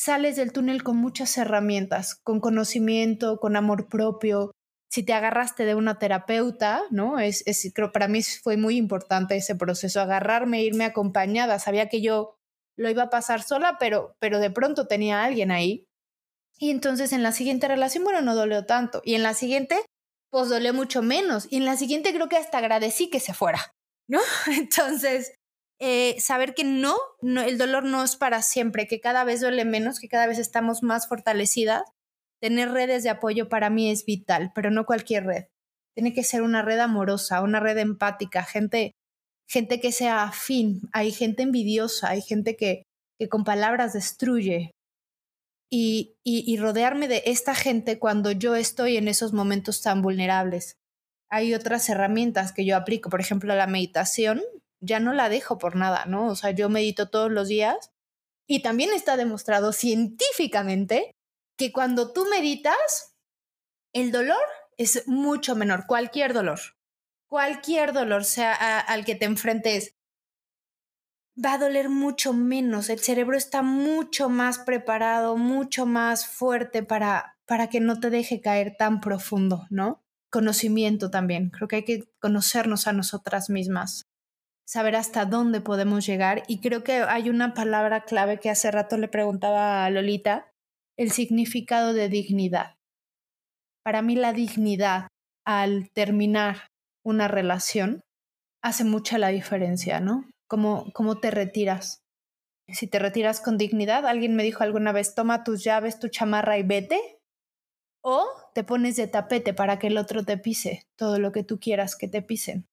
sales 0.00 0.36
del 0.36 0.52
túnel 0.52 0.82
con 0.82 0.96
muchas 0.96 1.36
herramientas, 1.36 2.14
con 2.14 2.40
conocimiento, 2.40 3.38
con 3.38 3.54
amor 3.54 3.88
propio. 3.88 4.52
Si 4.90 5.04
te 5.04 5.12
agarraste 5.12 5.64
de 5.64 5.74
una 5.74 5.98
terapeuta, 5.98 6.82
¿no? 6.90 7.18
Es, 7.18 7.42
es, 7.46 7.70
creo 7.74 7.92
para 7.92 8.08
mí 8.08 8.22
fue 8.22 8.56
muy 8.56 8.76
importante 8.76 9.36
ese 9.36 9.54
proceso, 9.54 10.00
agarrarme, 10.00 10.62
irme 10.62 10.84
acompañada. 10.84 11.58
Sabía 11.58 11.88
que 11.88 12.02
yo 12.02 12.36
lo 12.76 12.90
iba 12.90 13.04
a 13.04 13.10
pasar 13.10 13.42
sola, 13.42 13.76
pero, 13.78 14.16
pero 14.18 14.40
de 14.40 14.50
pronto 14.50 14.86
tenía 14.86 15.20
a 15.20 15.24
alguien 15.24 15.50
ahí. 15.50 15.86
Y 16.58 16.70
entonces 16.70 17.12
en 17.12 17.22
la 17.22 17.32
siguiente 17.32 17.68
relación, 17.68 18.04
bueno, 18.04 18.20
no 18.20 18.34
dolió 18.34 18.66
tanto. 18.66 19.00
Y 19.04 19.14
en 19.14 19.22
la 19.22 19.34
siguiente, 19.34 19.84
pues 20.30 20.48
dolió 20.48 20.74
mucho 20.74 21.02
menos. 21.02 21.46
Y 21.50 21.58
en 21.58 21.64
la 21.64 21.76
siguiente 21.76 22.12
creo 22.12 22.28
que 22.28 22.36
hasta 22.36 22.58
agradecí 22.58 23.10
que 23.10 23.20
se 23.20 23.34
fuera, 23.34 23.72
¿no? 24.08 24.20
Entonces, 24.46 25.32
eh, 25.78 26.20
saber 26.20 26.54
que 26.54 26.64
no, 26.64 26.96
no, 27.22 27.42
el 27.42 27.56
dolor 27.56 27.84
no 27.84 28.04
es 28.04 28.16
para 28.16 28.42
siempre, 28.42 28.86
que 28.86 29.00
cada 29.00 29.24
vez 29.24 29.40
duele 29.40 29.64
menos, 29.64 29.98
que 29.98 30.08
cada 30.08 30.26
vez 30.26 30.38
estamos 30.38 30.82
más 30.82 31.08
fortalecidas. 31.08 31.82
Tener 32.40 32.70
redes 32.70 33.02
de 33.02 33.10
apoyo 33.10 33.48
para 33.48 33.70
mí 33.70 33.90
es 33.90 34.04
vital, 34.04 34.52
pero 34.54 34.70
no 34.70 34.86
cualquier 34.86 35.24
red. 35.24 35.44
Tiene 35.94 36.14
que 36.14 36.24
ser 36.24 36.42
una 36.42 36.62
red 36.62 36.78
amorosa, 36.78 37.42
una 37.42 37.60
red 37.60 37.76
empática, 37.78 38.42
gente, 38.42 38.92
gente 39.48 39.80
que 39.80 39.92
sea 39.92 40.22
afín. 40.22 40.82
Hay 40.92 41.12
gente 41.12 41.42
envidiosa, 41.42 42.10
hay 42.10 42.22
gente 42.22 42.56
que, 42.56 42.84
que 43.18 43.28
con 43.28 43.44
palabras 43.44 43.92
destruye. 43.92 44.70
Y, 45.72 46.14
y, 46.24 46.50
y 46.52 46.56
rodearme 46.56 47.06
de 47.06 47.22
esta 47.26 47.54
gente 47.54 47.98
cuando 47.98 48.32
yo 48.32 48.56
estoy 48.56 48.96
en 48.96 49.06
esos 49.06 49.32
momentos 49.32 49.82
tan 49.82 50.02
vulnerables. 50.02 50.74
Hay 51.30 51.54
otras 51.54 51.88
herramientas 51.88 52.52
que 52.52 52.64
yo 52.64 52.76
aplico, 52.76 53.08
por 53.08 53.20
ejemplo, 53.20 53.54
la 53.54 53.68
meditación 53.68 54.42
ya 54.80 54.98
no 54.98 55.12
la 55.12 55.28
dejo 55.28 55.58
por 55.58 55.76
nada, 55.76 56.06
¿no? 56.06 56.26
O 56.26 56.34
sea, 56.34 56.50
yo 56.50 56.68
medito 56.68 57.08
todos 57.08 57.30
los 57.30 57.48
días 57.48 57.90
y 58.48 58.62
también 58.62 58.90
está 58.92 59.16
demostrado 59.16 59.72
científicamente 59.72 61.14
que 61.60 61.72
cuando 61.72 62.14
tú 62.14 62.24
meditas, 62.24 63.14
el 63.92 64.12
dolor 64.12 64.40
es 64.78 65.06
mucho 65.06 65.54
menor, 65.54 65.84
cualquier 65.86 66.32
dolor, 66.32 66.58
cualquier 67.26 67.92
dolor, 67.92 68.24
sea 68.24 68.80
al 68.80 69.04
que 69.04 69.14
te 69.14 69.26
enfrentes, 69.26 69.94
va 71.36 71.52
a 71.52 71.58
doler 71.58 71.90
mucho 71.90 72.32
menos. 72.32 72.88
El 72.88 73.00
cerebro 73.00 73.36
está 73.36 73.60
mucho 73.60 74.30
más 74.30 74.58
preparado, 74.58 75.36
mucho 75.36 75.84
más 75.84 76.26
fuerte 76.26 76.82
para, 76.82 77.36
para 77.44 77.68
que 77.68 77.80
no 77.80 78.00
te 78.00 78.08
deje 78.08 78.40
caer 78.40 78.76
tan 78.78 79.02
profundo, 79.02 79.66
¿no? 79.68 80.02
Conocimiento 80.30 81.10
también. 81.10 81.50
Creo 81.50 81.68
que 81.68 81.76
hay 81.76 81.84
que 81.84 82.08
conocernos 82.20 82.86
a 82.86 82.94
nosotras 82.94 83.50
mismas 83.50 84.06
saber 84.64 84.94
hasta 84.94 85.26
dónde 85.26 85.60
podemos 85.60 86.06
llegar. 86.06 86.44
Y 86.46 86.60
creo 86.60 86.84
que 86.84 87.02
hay 87.02 87.28
una 87.28 87.52
palabra 87.52 88.04
clave 88.04 88.38
que 88.38 88.48
hace 88.48 88.70
rato 88.70 88.96
le 88.96 89.08
preguntaba 89.08 89.84
a 89.84 89.90
Lolita, 89.90 90.49
el 91.00 91.12
significado 91.12 91.94
de 91.94 92.10
dignidad. 92.10 92.74
Para 93.82 94.02
mí 94.02 94.16
la 94.16 94.34
dignidad 94.34 95.08
al 95.46 95.88
terminar 95.94 96.68
una 97.02 97.26
relación 97.26 98.02
hace 98.62 98.84
mucha 98.84 99.16
la 99.16 99.28
diferencia, 99.28 100.00
¿no? 100.00 100.28
¿Cómo, 100.46 100.92
cómo 100.92 101.18
te 101.18 101.30
retiras? 101.30 102.02
Si 102.68 102.86
te 102.86 102.98
retiras 102.98 103.40
con 103.40 103.56
dignidad, 103.56 104.04
alguien 104.06 104.36
me 104.36 104.42
dijo 104.42 104.62
alguna 104.62 104.92
vez, 104.92 105.14
toma 105.14 105.42
tus 105.42 105.64
llaves, 105.64 105.98
tu 105.98 106.08
chamarra 106.08 106.58
y 106.58 106.64
vete. 106.64 107.00
O 108.04 108.26
te 108.54 108.62
pones 108.62 108.96
de 108.96 109.06
tapete 109.06 109.54
para 109.54 109.78
que 109.78 109.86
el 109.86 109.96
otro 109.96 110.26
te 110.26 110.36
pise 110.36 110.82
todo 110.98 111.18
lo 111.18 111.32
que 111.32 111.42
tú 111.42 111.58
quieras 111.58 111.96
que 111.96 112.08
te 112.08 112.20
pisen. 112.20 112.68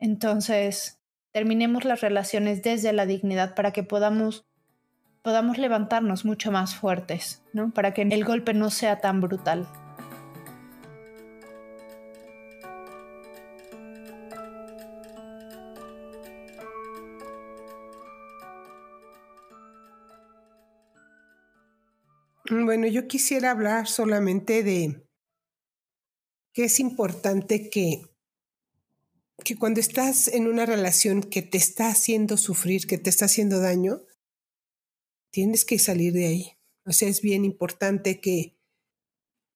Entonces, 0.00 0.96
terminemos 1.34 1.84
las 1.84 2.00
relaciones 2.00 2.62
desde 2.62 2.94
la 2.94 3.04
dignidad 3.04 3.54
para 3.54 3.72
que 3.74 3.82
podamos 3.82 4.47
podamos 5.28 5.58
levantarnos 5.58 6.24
mucho 6.24 6.50
más 6.50 6.74
fuertes, 6.74 7.42
¿no? 7.52 7.70
Para 7.70 7.92
que 7.92 8.00
el 8.00 8.24
golpe 8.24 8.54
no 8.54 8.70
sea 8.70 8.98
tan 8.98 9.20
brutal. 9.20 9.68
Bueno, 22.48 22.86
yo 22.86 23.06
quisiera 23.06 23.50
hablar 23.50 23.86
solamente 23.86 24.62
de 24.62 25.06
que 26.54 26.64
es 26.64 26.80
importante 26.80 27.68
que 27.68 28.00
que 29.44 29.56
cuando 29.56 29.78
estás 29.78 30.28
en 30.28 30.48
una 30.48 30.64
relación 30.66 31.22
que 31.22 31.42
te 31.42 31.58
está 31.58 31.90
haciendo 31.90 32.36
sufrir, 32.38 32.86
que 32.86 32.98
te 32.98 33.08
está 33.08 33.26
haciendo 33.26 33.60
daño, 33.60 34.02
tienes 35.30 35.64
que 35.64 35.78
salir 35.78 36.12
de 36.12 36.26
ahí. 36.26 36.52
O 36.84 36.92
sea, 36.92 37.08
es 37.08 37.20
bien 37.20 37.44
importante 37.44 38.20
que, 38.20 38.56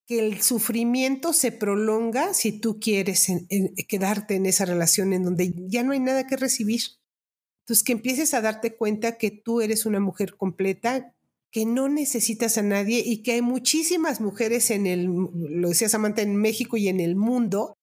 que 0.06 0.18
el 0.18 0.42
sufrimiento 0.42 1.32
se 1.32 1.52
prolonga 1.52 2.34
si 2.34 2.52
tú 2.52 2.78
quieres 2.78 3.26
quedarte 3.88 4.34
en 4.34 4.46
esa 4.46 4.64
relación 4.64 5.12
en 5.12 5.24
donde 5.24 5.54
ya 5.68 5.82
no 5.82 5.92
hay 5.92 6.00
nada 6.00 6.26
que 6.26 6.36
recibir. 6.36 6.82
Entonces, 7.62 7.84
que 7.84 7.92
empieces 7.92 8.34
a 8.34 8.40
darte 8.40 8.74
cuenta 8.74 9.18
que 9.18 9.30
tú 9.30 9.60
eres 9.60 9.86
una 9.86 10.00
mujer 10.00 10.36
completa, 10.36 11.14
que 11.50 11.64
no 11.64 11.88
necesitas 11.88 12.58
a 12.58 12.62
nadie 12.62 13.02
y 13.04 13.22
que 13.22 13.32
hay 13.32 13.42
muchísimas 13.42 14.20
mujeres 14.20 14.70
en 14.70 14.86
el, 14.86 15.04
lo 15.06 15.68
decía 15.68 15.88
Samantha, 15.88 16.22
en 16.22 16.36
México 16.36 16.76
y 16.76 16.88
en 16.88 16.98
el 16.98 17.14
mundo, 17.14 17.76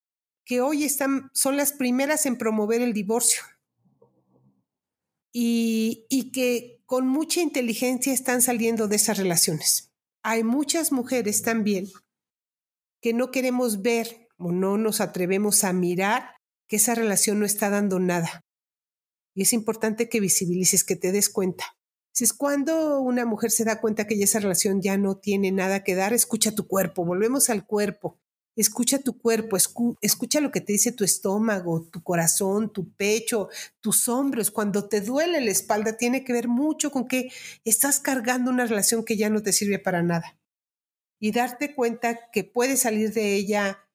que 0.43 0.61
hoy 0.61 0.83
están, 0.83 1.29
son 1.33 1.55
las 1.55 1.73
primeras 1.73 2.25
en 2.25 2.37
promover 2.37 2.81
el 2.81 2.93
divorcio. 2.93 3.41
Y, 5.31 6.05
y 6.09 6.31
que 6.31 6.78
con 6.89 7.07
mucha 7.07 7.39
inteligencia 7.41 8.11
están 8.11 8.41
saliendo 8.41 8.87
de 8.87 8.95
esas 8.95 9.19
relaciones. 9.19 9.91
Hay 10.23 10.43
muchas 10.43 10.91
mujeres 10.91 11.43
también 11.43 11.87
que 12.99 13.13
no 13.13 13.29
queremos 13.29 13.83
ver 13.83 14.27
o 14.39 14.51
no 14.51 14.75
nos 14.79 14.99
atrevemos 14.99 15.63
a 15.63 15.71
mirar 15.71 16.31
que 16.67 16.77
esa 16.77 16.95
relación 16.95 17.37
no 17.37 17.45
está 17.45 17.69
dando 17.69 17.99
nada. 17.99 18.43
Y 19.35 19.43
es 19.43 19.53
importante 19.53 20.09
que 20.09 20.19
visibilices, 20.19 20.83
que 20.83 20.95
te 20.95 21.11
des 21.11 21.29
cuenta. 21.29 21.77
Si 22.11 22.23
es 22.23 22.33
cuando 22.33 22.99
una 23.01 23.23
mujer 23.23 23.51
se 23.51 23.65
da 23.65 23.79
cuenta 23.79 24.07
que 24.07 24.15
esa 24.15 24.39
relación 24.39 24.81
ya 24.81 24.97
no 24.97 25.15
tiene 25.15 25.51
nada 25.51 25.83
que 25.83 25.93
dar, 25.93 26.13
escucha 26.13 26.55
tu 26.55 26.67
cuerpo, 26.67 27.05
volvemos 27.05 27.51
al 27.51 27.67
cuerpo. 27.67 28.19
Escucha 28.59 28.99
tu 28.99 29.17
cuerpo, 29.17 29.55
escucha 30.01 30.41
lo 30.41 30.51
que 30.51 30.59
te 30.59 30.73
dice 30.73 30.91
tu 30.91 31.05
estómago, 31.05 31.83
tu 31.83 32.03
corazón, 32.03 32.73
tu 32.73 32.91
pecho, 32.91 33.47
tus 33.79 34.09
hombros. 34.09 34.51
Cuando 34.51 34.89
te 34.89 34.99
duele 34.99 35.39
la 35.39 35.49
espalda, 35.49 35.95
tiene 35.95 36.25
que 36.25 36.33
ver 36.33 36.49
mucho 36.49 36.91
con 36.91 37.07
que 37.07 37.31
estás 37.63 38.01
cargando 38.01 38.51
una 38.51 38.65
relación 38.65 39.05
que 39.05 39.15
ya 39.15 39.29
no 39.29 39.41
te 39.41 39.53
sirve 39.53 39.79
para 39.79 40.03
nada 40.03 40.37
y 41.21 41.31
darte 41.31 41.73
cuenta 41.73 42.29
que 42.33 42.43
puedes 42.43 42.81
salir 42.81 43.13
de 43.13 43.35
ella 43.35 43.87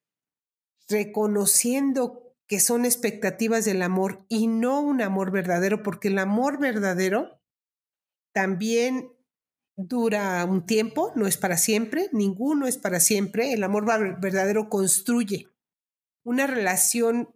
reconociendo 0.89 2.35
que 2.47 2.59
son 2.59 2.85
expectativas 2.85 3.65
del 3.65 3.83
amor 3.83 4.25
y 4.29 4.47
no 4.47 4.81
un 4.81 5.03
amor 5.03 5.29
verdadero, 5.29 5.83
porque 5.83 6.07
el 6.07 6.17
amor 6.17 6.59
verdadero 6.59 7.39
también 8.33 9.14
dura 9.77 10.45
un 10.45 10.65
tiempo, 10.65 11.11
no 11.15 11.27
es 11.27 11.37
para 11.37 11.57
siempre, 11.57 12.09
ninguno 12.11 12.67
es 12.67 12.77
para 12.77 12.99
siempre, 12.99 13.53
el 13.53 13.63
amor 13.63 13.85
verdadero 14.19 14.69
construye. 14.69 15.47
Una 16.23 16.47
relación 16.47 17.29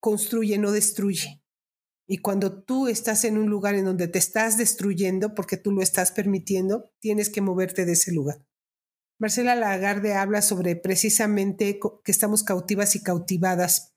construye, 0.00 0.58
no 0.58 0.72
destruye. 0.72 1.42
Y 2.06 2.18
cuando 2.18 2.62
tú 2.62 2.88
estás 2.88 3.24
en 3.24 3.38
un 3.38 3.48
lugar 3.48 3.74
en 3.74 3.86
donde 3.86 4.08
te 4.08 4.18
estás 4.18 4.58
destruyendo, 4.58 5.34
porque 5.34 5.56
tú 5.56 5.72
lo 5.72 5.82
estás 5.82 6.12
permitiendo, 6.12 6.92
tienes 7.00 7.30
que 7.30 7.40
moverte 7.40 7.86
de 7.86 7.92
ese 7.92 8.12
lugar. 8.12 8.44
Marcela 9.18 9.54
Lagarde 9.54 10.14
habla 10.14 10.42
sobre 10.42 10.76
precisamente 10.76 11.78
que 11.78 12.12
estamos 12.12 12.42
cautivas 12.42 12.96
y 12.96 13.02
cautivadas 13.02 13.94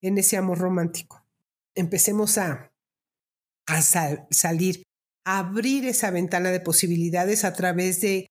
en 0.00 0.16
ese 0.16 0.36
amor 0.36 0.58
romántico. 0.58 1.26
Empecemos 1.74 2.38
a, 2.38 2.72
a 3.66 3.82
salir, 3.82 4.84
abrir 5.24 5.86
esa 5.86 6.10
ventana 6.10 6.50
de 6.50 6.60
posibilidades 6.60 7.44
a 7.44 7.54
través 7.54 8.00
de 8.00 8.28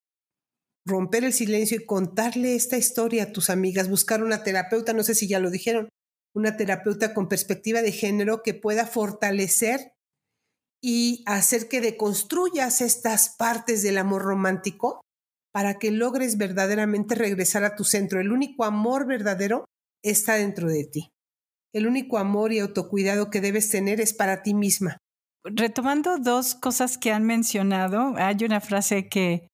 romper 0.86 1.24
el 1.24 1.34
silencio 1.34 1.78
y 1.78 1.86
contarle 1.86 2.56
esta 2.56 2.78
historia 2.78 3.24
a 3.24 3.32
tus 3.32 3.50
amigas, 3.50 3.90
buscar 3.90 4.24
una 4.24 4.44
terapeuta, 4.44 4.94
no 4.94 5.04
sé 5.04 5.16
si 5.16 5.28
ya 5.28 5.40
lo 5.40 5.50
dijeron, 5.50 5.90
una 6.36 6.58
terapeuta 6.58 7.14
con 7.14 7.30
perspectiva 7.30 7.82
de 7.82 7.92
género 7.92 8.42
que 8.44 8.54
pueda 8.54 8.86
fortalecer 8.86 9.94
y 10.84 11.24
hacer 11.26 11.70
que 11.70 11.80
deconstruyas 11.80 12.82
estas 12.82 13.36
partes 13.38 13.84
del 13.84 13.98
amor 13.98 14.24
romántico 14.24 15.02
para 15.54 15.76
que 15.76 15.92
logres 15.92 16.38
verdaderamente 16.38 17.16
regresar 17.16 17.64
a 17.64 17.76
tu 17.76 17.86
centro. 17.86 18.20
El 18.20 18.32
único 18.32 18.66
amor 18.66 19.08
verdadero 19.08 19.66
está 20.04 20.34
dentro 20.34 20.68
de 20.68 20.84
ti. 20.84 21.10
El 21.74 21.88
único 21.88 22.18
amor 22.18 22.52
y 22.52 22.60
autocuidado 22.60 23.30
que 23.30 23.40
debes 23.40 23.70
tener 23.70 24.02
es 24.02 24.14
para 24.14 24.44
ti 24.44 24.54
misma. 24.54 24.98
Retomando 25.44 26.18
dos 26.18 26.56
cosas 26.56 26.98
que 26.98 27.12
han 27.12 27.26
mencionado, 27.26 28.14
hay 28.18 28.38
una 28.46 28.62
frase 28.62 29.10
que, 29.10 29.48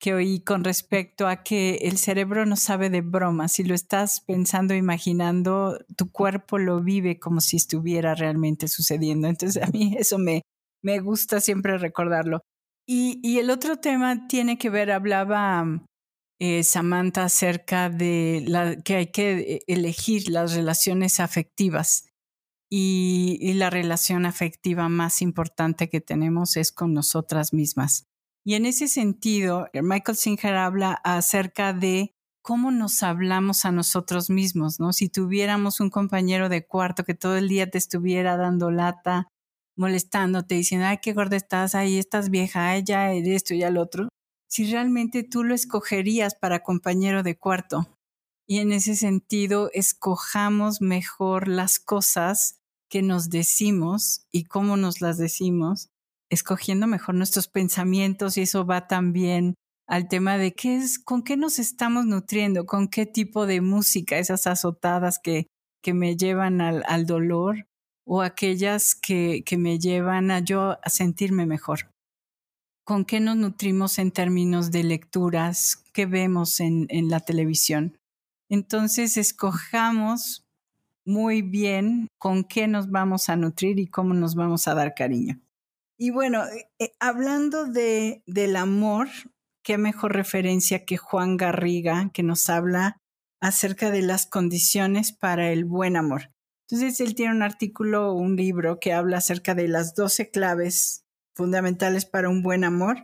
que 0.00 0.14
oí 0.14 0.40
con 0.40 0.64
respecto 0.64 1.26
a 1.26 1.42
que 1.42 1.76
el 1.82 1.98
cerebro 1.98 2.46
no 2.46 2.56
sabe 2.56 2.90
de 2.90 3.02
bromas. 3.02 3.52
Si 3.52 3.64
lo 3.64 3.74
estás 3.74 4.20
pensando, 4.20 4.74
imaginando, 4.74 5.78
tu 5.96 6.10
cuerpo 6.10 6.58
lo 6.58 6.82
vive 6.82 7.18
como 7.18 7.40
si 7.40 7.56
estuviera 7.56 8.14
realmente 8.14 8.68
sucediendo. 8.68 9.28
Entonces 9.28 9.62
a 9.62 9.66
mí 9.66 9.94
eso 9.98 10.18
me, 10.18 10.42
me 10.82 11.00
gusta 11.00 11.40
siempre 11.40 11.78
recordarlo. 11.78 12.40
Y, 12.86 13.38
el 13.38 13.50
otro 13.50 13.76
tema 13.76 14.28
tiene 14.28 14.58
que 14.58 14.68
ver, 14.68 14.90
hablaba 14.90 15.86
eh, 16.38 16.62
Samantha 16.62 17.24
acerca 17.24 17.88
de 17.88 18.44
la, 18.46 18.76
que 18.76 18.96
hay 18.96 19.06
que 19.06 19.38
eh, 19.38 19.60
elegir 19.66 20.28
las 20.28 20.54
relaciones 20.54 21.20
afectivas. 21.20 22.06
Y, 22.76 23.52
la 23.54 23.70
relación 23.70 24.26
afectiva 24.26 24.88
más 24.88 25.22
importante 25.22 25.88
que 25.88 26.00
tenemos 26.00 26.56
es 26.56 26.72
con 26.72 26.92
nosotras 26.92 27.52
mismas. 27.52 28.08
Y 28.44 28.54
en 28.54 28.66
ese 28.66 28.88
sentido, 28.88 29.68
Michael 29.80 30.18
Singer 30.18 30.56
habla 30.56 30.94
acerca 31.04 31.72
de 31.72 32.10
cómo 32.42 32.72
nos 32.72 33.04
hablamos 33.04 33.64
a 33.64 33.70
nosotros 33.70 34.28
mismos, 34.28 34.80
¿no? 34.80 34.92
Si 34.92 35.08
tuviéramos 35.08 35.78
un 35.78 35.88
compañero 35.88 36.48
de 36.48 36.66
cuarto 36.66 37.04
que 37.04 37.14
todo 37.14 37.36
el 37.36 37.48
día 37.48 37.70
te 37.70 37.78
estuviera 37.78 38.36
dando 38.36 38.72
lata, 38.72 39.28
molestándote, 39.76 40.56
diciendo, 40.56 40.88
ay, 40.88 40.98
qué 41.00 41.12
gorda 41.12 41.36
estás, 41.36 41.76
ahí 41.76 41.96
estás 41.96 42.28
vieja, 42.28 42.70
ay, 42.70 42.82
ya 42.84 43.12
esto 43.12 43.54
y 43.54 43.62
al 43.62 43.76
otro, 43.76 44.08
si 44.48 44.68
realmente 44.68 45.22
tú 45.22 45.44
lo 45.44 45.54
escogerías 45.54 46.34
para 46.34 46.64
compañero 46.64 47.22
de 47.22 47.38
cuarto. 47.38 47.86
Y 48.48 48.58
en 48.58 48.72
ese 48.72 48.96
sentido, 48.96 49.70
escojamos 49.72 50.80
mejor 50.80 51.46
las 51.46 51.78
cosas 51.78 52.63
que 52.90 53.02
nos 53.02 53.30
decimos 53.30 54.26
y 54.32 54.44
cómo 54.44 54.76
nos 54.76 55.00
las 55.00 55.18
decimos, 55.18 55.88
escogiendo 56.30 56.86
mejor 56.86 57.14
nuestros 57.14 57.48
pensamientos 57.48 58.36
y 58.36 58.42
eso 58.42 58.66
va 58.66 58.86
también 58.86 59.54
al 59.86 60.08
tema 60.08 60.38
de 60.38 60.54
qué 60.54 60.76
es, 60.76 60.98
con 60.98 61.22
qué 61.22 61.36
nos 61.36 61.58
estamos 61.58 62.06
nutriendo, 62.06 62.66
con 62.66 62.88
qué 62.88 63.06
tipo 63.06 63.46
de 63.46 63.60
música, 63.60 64.18
esas 64.18 64.46
azotadas 64.46 65.18
que, 65.22 65.46
que 65.82 65.92
me 65.94 66.16
llevan 66.16 66.60
al, 66.60 66.82
al 66.86 67.06
dolor, 67.06 67.66
o 68.06 68.22
aquellas 68.22 68.94
que, 68.94 69.42
que 69.44 69.56
me 69.56 69.78
llevan 69.78 70.30
a 70.30 70.40
yo 70.40 70.78
a 70.82 70.90
sentirme 70.90 71.46
mejor. 71.46 71.90
¿Con 72.84 73.04
qué 73.06 73.18
nos 73.18 73.36
nutrimos 73.36 73.98
en 73.98 74.10
términos 74.10 74.70
de 74.70 74.84
lecturas? 74.84 75.82
¿Qué 75.92 76.04
vemos 76.04 76.60
en, 76.60 76.86
en 76.90 77.08
la 77.08 77.20
televisión? 77.20 77.96
Entonces, 78.50 79.16
escojamos 79.16 80.43
muy 81.04 81.42
bien 81.42 82.08
con 82.18 82.44
qué 82.44 82.66
nos 82.66 82.90
vamos 82.90 83.28
a 83.28 83.36
nutrir 83.36 83.78
y 83.78 83.86
cómo 83.86 84.14
nos 84.14 84.34
vamos 84.34 84.68
a 84.68 84.74
dar 84.74 84.94
cariño. 84.94 85.40
Y 85.98 86.10
bueno, 86.10 86.42
eh, 86.78 86.92
hablando 86.98 87.66
de, 87.66 88.22
del 88.26 88.56
amor, 88.56 89.08
qué 89.62 89.78
mejor 89.78 90.12
referencia 90.14 90.84
que 90.84 90.96
Juan 90.96 91.36
Garriga, 91.36 92.10
que 92.12 92.22
nos 92.22 92.48
habla 92.50 92.98
acerca 93.40 93.90
de 93.90 94.02
las 94.02 94.26
condiciones 94.26 95.12
para 95.12 95.50
el 95.50 95.64
buen 95.64 95.96
amor. 95.96 96.30
Entonces, 96.68 97.00
él 97.00 97.14
tiene 97.14 97.34
un 97.34 97.42
artículo, 97.42 98.14
un 98.14 98.36
libro 98.36 98.80
que 98.80 98.92
habla 98.92 99.18
acerca 99.18 99.54
de 99.54 99.68
las 99.68 99.94
12 99.94 100.30
claves 100.30 101.04
fundamentales 101.36 102.06
para 102.06 102.28
un 102.28 102.42
buen 102.42 102.64
amor 102.64 102.98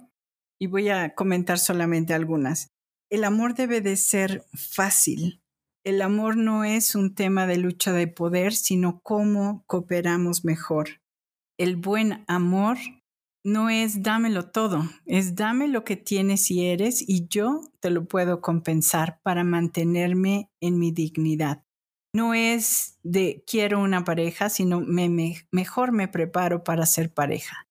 y 0.58 0.66
voy 0.66 0.88
a 0.88 1.14
comentar 1.14 1.58
solamente 1.58 2.14
algunas. 2.14 2.68
El 3.10 3.24
amor 3.24 3.54
debe 3.54 3.80
de 3.80 3.96
ser 3.96 4.46
fácil. 4.54 5.42
El 5.84 6.02
amor 6.02 6.36
no 6.36 6.64
es 6.64 6.94
un 6.94 7.14
tema 7.14 7.46
de 7.46 7.56
lucha 7.56 7.92
de 7.92 8.06
poder, 8.06 8.52
sino 8.52 9.00
cómo 9.02 9.64
cooperamos 9.66 10.44
mejor. 10.44 11.00
El 11.58 11.76
buen 11.76 12.24
amor 12.26 12.78
no 13.44 13.70
es 13.70 14.02
dámelo 14.02 14.50
todo, 14.50 14.88
es 15.06 15.34
dame 15.34 15.68
lo 15.68 15.84
que 15.84 15.96
tienes 15.96 16.50
y 16.50 16.66
eres 16.66 17.02
y 17.06 17.26
yo 17.28 17.62
te 17.80 17.90
lo 17.90 18.06
puedo 18.06 18.40
compensar 18.40 19.20
para 19.22 19.44
mantenerme 19.44 20.50
en 20.60 20.78
mi 20.78 20.92
dignidad 20.92 21.64
no 22.12 22.34
es 22.34 22.98
de 23.02 23.44
quiero 23.46 23.80
una 23.80 24.04
pareja, 24.04 24.50
sino 24.50 24.80
me, 24.80 25.08
mejor 25.50 25.92
me 25.92 26.08
preparo 26.08 26.64
para 26.64 26.86
ser 26.86 27.12
pareja. 27.12 27.68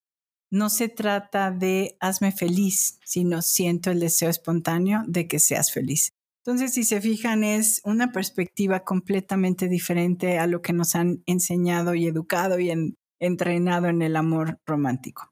No 0.52 0.70
se 0.70 0.90
trata 0.90 1.52
de 1.52 1.98
hazme 2.00 2.32
feliz, 2.32 3.00
sino 3.04 3.42
siento 3.42 3.92
el 3.92 4.00
deseo 4.00 4.30
espontáneo 4.30 5.04
de 5.08 5.28
que 5.28 5.40
seas 5.40 5.72
feliz. 5.72 6.14
Entonces, 6.50 6.74
si 6.74 6.84
se 6.84 7.00
fijan, 7.00 7.44
es 7.44 7.80
una 7.84 8.12
perspectiva 8.12 8.80
completamente 8.80 9.68
diferente 9.68 10.40
a 10.40 10.48
lo 10.48 10.64
que 10.64 10.74
nos 10.74 10.96
han 10.96 11.22
enseñado 11.28 11.94
y 11.94 12.08
educado 12.08 12.60
y 12.60 12.72
entrenado 13.20 13.86
en 13.86 14.02
el 14.02 14.16
amor 14.16 14.60
romántico. 14.66 15.32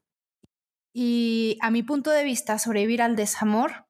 Y 0.94 1.58
a 1.60 1.72
mi 1.72 1.82
punto 1.82 2.12
de 2.12 2.22
vista, 2.22 2.60
sobrevivir 2.60 3.02
al 3.02 3.16
desamor 3.16 3.88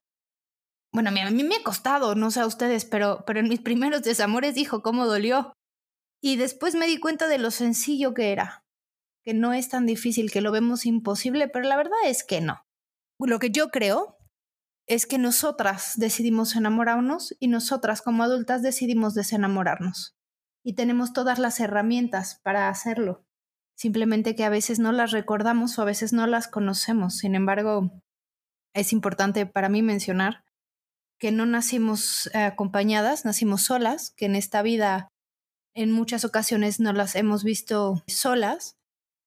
bueno, 0.90 1.10
a 1.10 1.30
mí 1.30 1.44
me 1.44 1.56
ha 1.56 1.62
costado, 1.62 2.14
no 2.14 2.30
sé 2.30 2.40
a 2.40 2.46
ustedes, 2.46 2.86
pero, 2.86 3.24
pero 3.26 3.40
en 3.40 3.48
mis 3.48 3.60
primeros 3.60 4.02
desamores 4.02 4.54
dijo 4.54 4.82
cómo 4.82 5.06
dolió. 5.06 5.52
Y 6.22 6.36
después 6.36 6.74
me 6.76 6.86
di 6.86 6.98
cuenta 6.98 7.28
de 7.28 7.36
lo 7.36 7.50
sencillo 7.50 8.14
que 8.14 8.32
era, 8.32 8.64
que 9.22 9.34
no 9.34 9.52
es 9.52 9.68
tan 9.68 9.84
difícil, 9.84 10.32
que 10.32 10.40
lo 10.40 10.50
vemos 10.50 10.86
imposible, 10.86 11.46
pero 11.48 11.68
la 11.68 11.76
verdad 11.76 11.98
es 12.06 12.24
que 12.24 12.40
no. 12.40 12.62
Lo 13.20 13.38
que 13.38 13.50
yo 13.50 13.68
creo 13.68 14.17
es 14.88 15.06
que 15.06 15.18
nosotras 15.18 15.92
decidimos 15.96 16.56
enamorarnos 16.56 17.36
y 17.38 17.48
nosotras 17.48 18.00
como 18.00 18.22
adultas 18.22 18.62
decidimos 18.62 19.14
desenamorarnos. 19.14 20.16
Y 20.64 20.72
tenemos 20.72 21.12
todas 21.12 21.38
las 21.38 21.60
herramientas 21.60 22.40
para 22.42 22.68
hacerlo. 22.68 23.24
Simplemente 23.76 24.34
que 24.34 24.44
a 24.44 24.48
veces 24.48 24.78
no 24.78 24.90
las 24.92 25.12
recordamos 25.12 25.78
o 25.78 25.82
a 25.82 25.84
veces 25.84 26.12
no 26.12 26.26
las 26.26 26.48
conocemos. 26.48 27.18
Sin 27.18 27.34
embargo, 27.34 27.92
es 28.74 28.92
importante 28.92 29.44
para 29.46 29.68
mí 29.68 29.82
mencionar 29.82 30.44
que 31.18 31.32
no 31.32 31.44
nacimos 31.46 32.30
eh, 32.32 32.38
acompañadas, 32.38 33.24
nacimos 33.24 33.62
solas, 33.62 34.12
que 34.16 34.24
en 34.24 34.36
esta 34.36 34.62
vida 34.62 35.08
en 35.74 35.92
muchas 35.92 36.24
ocasiones 36.24 36.80
no 36.80 36.92
las 36.92 37.14
hemos 37.14 37.44
visto 37.44 38.02
solas. 38.06 38.76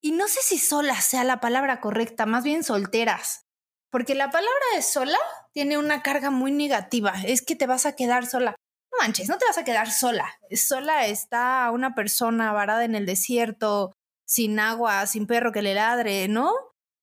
Y 0.02 0.14
no 0.14 0.28
sé 0.28 0.40
si 0.42 0.58
solas 0.58 1.06
sea 1.06 1.24
la 1.24 1.40
palabra 1.40 1.80
correcta, 1.82 2.26
más 2.26 2.44
bien 2.44 2.64
solteras. 2.64 3.46
Porque 3.92 4.16
la 4.16 4.30
palabra 4.32 4.66
de 4.76 4.82
sola 4.82 5.18
tiene 5.54 5.78
una 5.78 6.02
carga 6.02 6.32
muy 6.32 6.52
negativa. 6.52 7.14
Es 7.26 7.42
que 7.42 7.56
te 7.56 7.68
vas 7.68 7.86
a 7.86 7.96
quedar 7.96 8.26
sola. 8.26 8.56
No 8.92 8.98
manches, 9.06 9.30
no 9.30 9.38
te 9.38 9.46
vas 9.46 9.58
a 9.58 9.64
quedar 9.64 9.92
sola. 9.92 10.34
Sola 10.52 11.06
está 11.08 11.70
una 11.72 11.94
persona 11.94 12.52
varada 12.54 12.86
en 12.86 12.96
el 12.96 13.06
desierto, 13.06 13.94
sin 14.26 14.60
agua, 14.60 15.06
sin 15.08 15.28
perro 15.28 15.52
que 15.52 15.62
le 15.62 15.76
ladre, 15.76 16.28
¿no? 16.30 16.54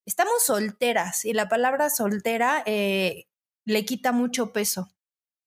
Estamos 0.06 0.42
solteras 0.44 1.26
y 1.26 1.34
la 1.34 1.48
palabra 1.48 1.90
soltera 1.90 2.62
eh, 2.64 3.24
le 3.66 3.84
quita 3.84 4.12
mucho 4.12 4.52
peso. 4.52 4.88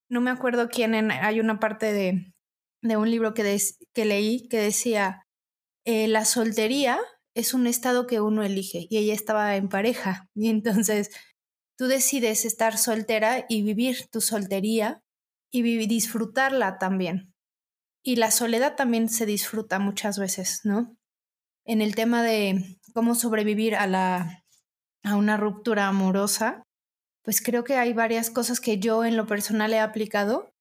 No 0.09 0.21
me 0.21 0.29
acuerdo 0.29 0.69
quién, 0.69 0.93
en, 0.93 1.09
hay 1.09 1.39
una 1.39 1.59
parte 1.59 1.91
de, 1.91 2.33
de 2.83 2.97
un 2.97 3.09
libro 3.09 3.33
que, 3.33 3.59
que 3.93 4.05
leí 4.05 4.47
que 4.47 4.57
decía, 4.57 5.25
eh, 5.85 6.07
la 6.07 6.25
soltería 6.25 6.99
es 7.35 7.53
un 7.53 7.65
estado 7.65 8.07
que 8.07 8.21
uno 8.21 8.43
elige 8.43 8.87
y 8.89 8.97
ella 8.97 9.13
estaba 9.13 9.55
en 9.55 9.69
pareja 9.69 10.29
y 10.35 10.49
entonces 10.49 11.09
tú 11.81 11.87
decides 11.87 12.45
estar 12.45 12.77
soltera 12.77 13.47
y 13.49 13.63
vivir 13.63 14.07
tu 14.11 14.21
soltería 14.21 15.01
y 15.49 15.63
disfrutarla 15.87 16.77
también. 16.77 17.33
Y 18.03 18.17
la 18.17 18.29
soledad 18.29 18.75
también 18.75 19.09
se 19.09 19.25
disfruta 19.25 19.79
muchas 19.79 20.19
veces, 20.19 20.61
¿no? 20.63 20.95
En 21.65 21.81
el 21.81 21.95
tema 21.95 22.21
de 22.21 22.77
cómo 22.93 23.15
sobrevivir 23.15 23.75
a 23.75 23.87
la 23.87 24.43
a 25.03 25.15
una 25.15 25.37
ruptura 25.37 25.87
amorosa, 25.87 26.61
pues 27.23 27.41
creo 27.41 27.63
que 27.63 27.77
hay 27.77 27.93
varias 27.93 28.29
cosas 28.29 28.59
que 28.59 28.77
yo 28.77 29.03
en 29.03 29.17
lo 29.17 29.25
personal 29.25 29.73
he 29.73 29.79
aplicado 29.79 30.53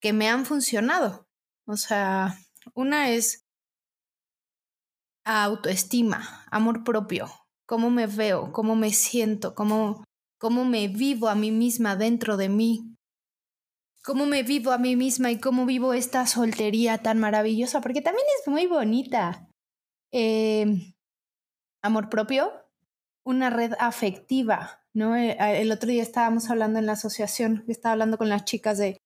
que 0.00 0.12
me 0.12 0.28
han 0.28 0.44
funcionado. 0.44 1.28
O 1.68 1.76
sea, 1.76 2.36
una 2.74 3.10
es 3.10 3.44
autoestima, 5.24 6.44
amor 6.50 6.82
propio, 6.82 7.30
cómo 7.64 7.90
me 7.90 8.08
veo, 8.08 8.50
cómo 8.50 8.74
me 8.74 8.90
siento, 8.90 9.54
cómo, 9.54 10.02
cómo 10.44 10.66
me 10.66 10.88
vivo 10.88 11.30
a 11.30 11.34
mí 11.34 11.50
misma 11.50 11.96
dentro 11.96 12.36
de 12.36 12.50
mí, 12.50 12.98
cómo 14.02 14.26
me 14.26 14.42
vivo 14.42 14.72
a 14.72 14.76
mí 14.76 14.94
misma 14.94 15.30
y 15.30 15.40
cómo 15.40 15.64
vivo 15.64 15.94
esta 15.94 16.26
soltería 16.26 16.98
tan 16.98 17.18
maravillosa, 17.18 17.80
porque 17.80 18.02
también 18.02 18.26
es 18.38 18.46
muy 18.46 18.66
bonita. 18.66 19.48
Eh, 20.12 20.66
amor 21.82 22.10
propio, 22.10 22.52
una 23.24 23.48
red 23.48 23.72
afectiva, 23.78 24.82
¿no? 24.92 25.16
Eh, 25.16 25.34
el 25.62 25.72
otro 25.72 25.88
día 25.88 26.02
estábamos 26.02 26.50
hablando 26.50 26.78
en 26.78 26.84
la 26.84 26.92
asociación, 26.92 27.64
estaba 27.66 27.92
hablando 27.94 28.18
con 28.18 28.28
las 28.28 28.44
chicas 28.44 28.76
de 28.76 28.98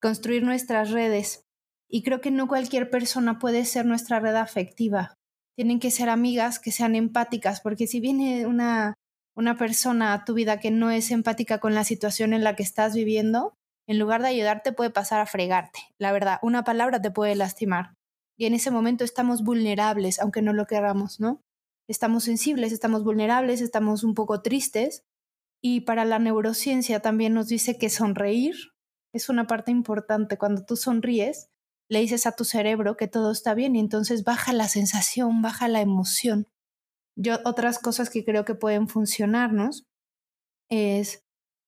construir 0.00 0.44
nuestras 0.44 0.92
redes 0.92 1.42
y 1.88 2.04
creo 2.04 2.20
que 2.20 2.30
no 2.30 2.46
cualquier 2.46 2.88
persona 2.88 3.40
puede 3.40 3.64
ser 3.64 3.84
nuestra 3.84 4.20
red 4.20 4.36
afectiva. 4.36 5.16
Tienen 5.56 5.80
que 5.80 5.90
ser 5.90 6.08
amigas 6.08 6.60
que 6.60 6.70
sean 6.70 6.94
empáticas, 6.94 7.60
porque 7.62 7.88
si 7.88 7.98
viene 7.98 8.46
una, 8.46 8.94
una 9.36 9.56
persona 9.56 10.12
a 10.12 10.24
tu 10.24 10.34
vida 10.34 10.60
que 10.60 10.70
no 10.70 10.90
es 10.90 11.10
empática 11.10 11.58
con 11.58 11.74
la 11.74 11.84
situación 11.84 12.32
en 12.32 12.44
la 12.44 12.56
que 12.56 12.62
estás 12.62 12.94
viviendo, 12.94 13.54
en 13.86 13.98
lugar 13.98 14.22
de 14.22 14.28
ayudarte 14.28 14.72
puede 14.72 14.90
pasar 14.90 15.20
a 15.20 15.26
fregarte. 15.26 15.80
La 15.98 16.12
verdad, 16.12 16.38
una 16.42 16.64
palabra 16.64 17.02
te 17.02 17.10
puede 17.10 17.34
lastimar. 17.34 17.94
Y 18.36 18.46
en 18.46 18.54
ese 18.54 18.70
momento 18.70 19.04
estamos 19.04 19.42
vulnerables, 19.42 20.18
aunque 20.20 20.42
no 20.42 20.52
lo 20.52 20.66
queramos, 20.66 21.20
¿no? 21.20 21.40
Estamos 21.88 22.24
sensibles, 22.24 22.72
estamos 22.72 23.04
vulnerables, 23.04 23.60
estamos 23.60 24.04
un 24.04 24.14
poco 24.14 24.42
tristes. 24.42 25.04
Y 25.62 25.82
para 25.82 26.04
la 26.04 26.18
neurociencia 26.18 27.00
también 27.00 27.34
nos 27.34 27.48
dice 27.48 27.78
que 27.78 27.90
sonreír 27.90 28.54
es 29.12 29.28
una 29.28 29.46
parte 29.46 29.70
importante. 29.70 30.38
Cuando 30.38 30.64
tú 30.64 30.76
sonríes, 30.76 31.48
le 31.88 32.00
dices 32.00 32.26
a 32.26 32.32
tu 32.32 32.44
cerebro 32.44 32.96
que 32.96 33.08
todo 33.08 33.30
está 33.30 33.54
bien 33.54 33.76
y 33.76 33.80
entonces 33.80 34.24
baja 34.24 34.52
la 34.52 34.68
sensación, 34.68 35.42
baja 35.42 35.68
la 35.68 35.80
emoción. 35.80 36.48
Yo 37.16 37.38
otras 37.44 37.78
cosas 37.78 38.10
que 38.10 38.24
creo 38.24 38.44
que 38.44 38.54
pueden 38.54 38.88
funcionarnos 38.88 39.84
es 40.70 41.20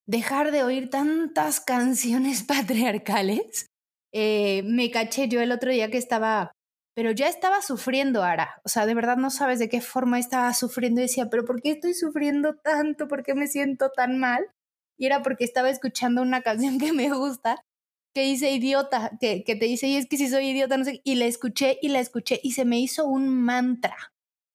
dejar 0.08 0.50
de 0.50 0.62
oír 0.62 0.90
tantas 0.90 1.60
canciones 1.60 2.42
patriarcales. 2.44 3.66
Eh, 4.12 4.62
me 4.64 4.90
caché 4.90 5.28
yo 5.28 5.40
el 5.40 5.52
otro 5.52 5.70
día 5.70 5.90
que 5.90 5.98
estaba, 5.98 6.52
pero 6.94 7.10
ya 7.10 7.28
estaba 7.28 7.60
sufriendo, 7.62 8.22
Ara. 8.22 8.60
O 8.64 8.68
sea, 8.68 8.86
de 8.86 8.94
verdad 8.94 9.16
no 9.16 9.30
sabes 9.30 9.58
de 9.58 9.68
qué 9.68 9.80
forma 9.80 10.18
estaba 10.18 10.52
sufriendo. 10.54 11.00
Y 11.00 11.04
decía, 11.04 11.28
pero 11.30 11.44
¿por 11.44 11.60
qué 11.60 11.72
estoy 11.72 11.94
sufriendo 11.94 12.56
tanto? 12.56 13.08
¿Por 13.08 13.22
qué 13.22 13.34
me 13.34 13.46
siento 13.46 13.90
tan 13.90 14.18
mal? 14.18 14.48
Y 14.98 15.06
era 15.06 15.22
porque 15.22 15.44
estaba 15.44 15.70
escuchando 15.70 16.22
una 16.22 16.42
canción 16.42 16.78
que 16.80 16.92
me 16.92 17.10
gusta 17.10 17.62
que 18.16 18.22
dice 18.22 18.50
idiota, 18.50 19.10
que, 19.20 19.44
que 19.44 19.56
te 19.56 19.66
dice, 19.66 19.88
y 19.88 19.96
es 19.96 20.06
que 20.08 20.16
si 20.16 20.30
soy 20.30 20.48
idiota, 20.48 20.78
no 20.78 20.86
sé, 20.86 21.02
y 21.04 21.16
la 21.16 21.26
escuché 21.26 21.78
y 21.82 21.90
la 21.90 22.00
escuché 22.00 22.40
y 22.42 22.52
se 22.52 22.64
me 22.64 22.80
hizo 22.80 23.04
un 23.04 23.28
mantra, 23.28 23.94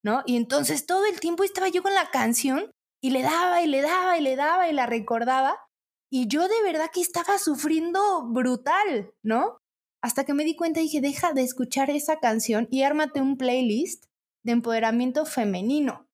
¿no? 0.04 0.24
Y 0.26 0.36
entonces 0.36 0.86
todo 0.86 1.06
el 1.06 1.20
tiempo 1.20 1.44
estaba 1.44 1.70
yo 1.70 1.84
con 1.84 1.94
la 1.94 2.10
canción 2.12 2.72
y 3.02 3.12
le 3.12 3.22
daba 3.22 3.62
y 3.62 3.68
le 3.68 3.82
daba 3.82 4.18
y 4.18 4.22
le 4.22 4.36
daba 4.36 4.70
y 4.70 4.74
la 4.74 4.86
recordaba 4.86 5.58
y 6.12 6.28
yo 6.28 6.48
de 6.48 6.62
verdad 6.64 6.90
que 6.94 7.02
estaba 7.02 7.38
sufriendo 7.38 8.28
brutal, 8.28 9.14
¿no? 9.24 9.58
Hasta 10.04 10.24
que 10.26 10.34
me 10.34 10.44
di 10.44 10.56
cuenta 10.56 10.80
y 10.80 10.84
dije, 10.84 11.02
deja 11.02 11.34
de 11.34 11.44
escuchar 11.44 11.90
esa 11.90 12.20
canción 12.20 12.68
y 12.70 12.84
ármate 12.84 13.22
un 13.22 13.38
playlist 13.38 14.06
de 14.44 14.54
empoderamiento 14.54 15.26
femenino, 15.26 16.08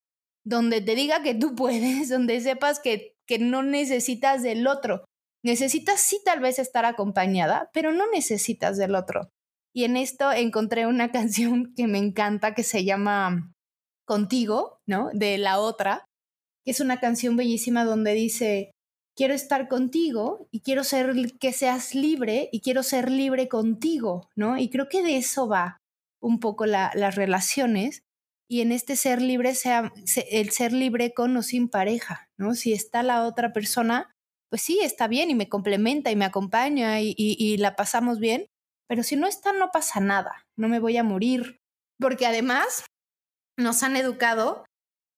donde 0.46 0.82
te 0.82 0.96
diga 0.96 1.24
que 1.24 1.34
tú 1.34 1.56
puedes, 1.56 2.10
donde 2.10 2.40
sepas 2.42 2.80
que, 2.80 3.16
que 3.26 3.40
no 3.40 3.64
necesitas 3.64 4.44
del 4.44 4.68
otro, 4.68 5.06
Necesitas 5.48 6.02
sí 6.02 6.20
tal 6.26 6.42
vez 6.42 6.60
estar 6.60 6.84
acompañada, 6.86 7.70
pero 7.74 7.94
no 7.94 8.06
necesitas 8.12 8.78
del 8.78 8.96
otro. 8.96 9.30
Y 9.74 9.84
en 9.84 9.96
esto 9.96 10.32
encontré 10.32 10.88
una 10.88 11.12
canción 11.14 11.74
que 11.76 11.88
me 11.88 12.00
encanta 12.00 12.54
que 12.54 12.64
se 12.64 12.84
llama 12.84 13.54
Contigo, 14.08 14.80
¿no? 14.88 15.10
De 15.14 15.38
la 15.38 15.60
otra, 15.60 16.06
que 16.66 16.72
es 16.72 16.80
una 16.80 17.00
canción 17.00 17.36
bellísima 17.36 17.84
donde 17.84 18.14
dice, 18.14 18.72
quiero 19.18 19.34
estar 19.34 19.68
contigo 19.68 20.48
y 20.52 20.62
quiero 20.62 20.84
ser 20.84 21.14
que 21.40 21.52
seas 21.52 21.96
libre 21.96 22.50
y 22.52 22.62
quiero 22.62 22.84
ser 22.84 23.12
libre 23.12 23.48
contigo, 23.48 24.30
¿no? 24.36 24.58
Y 24.58 24.70
creo 24.70 24.88
que 24.88 25.04
de 25.04 25.18
eso 25.18 25.48
va 25.48 25.80
un 26.22 26.40
poco 26.40 26.66
las 26.66 27.16
relaciones 27.16 28.02
y 28.50 28.62
en 28.62 28.72
este 28.72 28.96
ser 28.96 29.22
libre 29.22 29.56
sea 29.56 29.92
el 30.30 30.52
ser 30.52 30.72
libre 30.72 31.14
con 31.14 31.36
o 31.36 31.44
sin 31.44 31.68
pareja, 31.68 32.28
¿no? 32.40 32.56
Si 32.56 32.74
está 32.74 33.04
la 33.04 33.26
otra 33.26 33.52
persona, 33.52 34.12
pues 34.50 34.62
sí, 34.62 34.80
está 34.82 35.08
bien 35.08 35.30
y 35.30 35.36
me 35.36 35.50
complementa 35.50 36.12
y 36.12 36.16
me 36.16 36.26
acompaña 36.26 37.02
y, 37.02 37.58
la 37.58 37.76
pasamos 37.76 38.20
bien, 38.20 38.46
pero 38.88 39.04
si 39.04 39.16
no 39.16 39.28
está, 39.28 39.52
no 39.52 39.70
pasa 39.74 40.00
nada, 40.00 40.46
no 40.58 40.70
me 40.70 40.80
voy 40.80 40.96
a 40.96 41.04
morir, 41.04 41.58
porque 42.00 42.26
además 42.26 42.86
nos 43.58 43.84
han 43.84 43.96
educado 43.96 44.66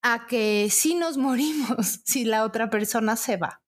a 0.02 0.28
que 0.28 0.70
sí 0.72 0.96
nos 0.96 1.18
morimos 1.18 2.02
si 2.06 2.24
la 2.26 2.44
otra 2.44 2.70
persona 2.70 3.16
se 3.16 3.38
va, 3.38 3.62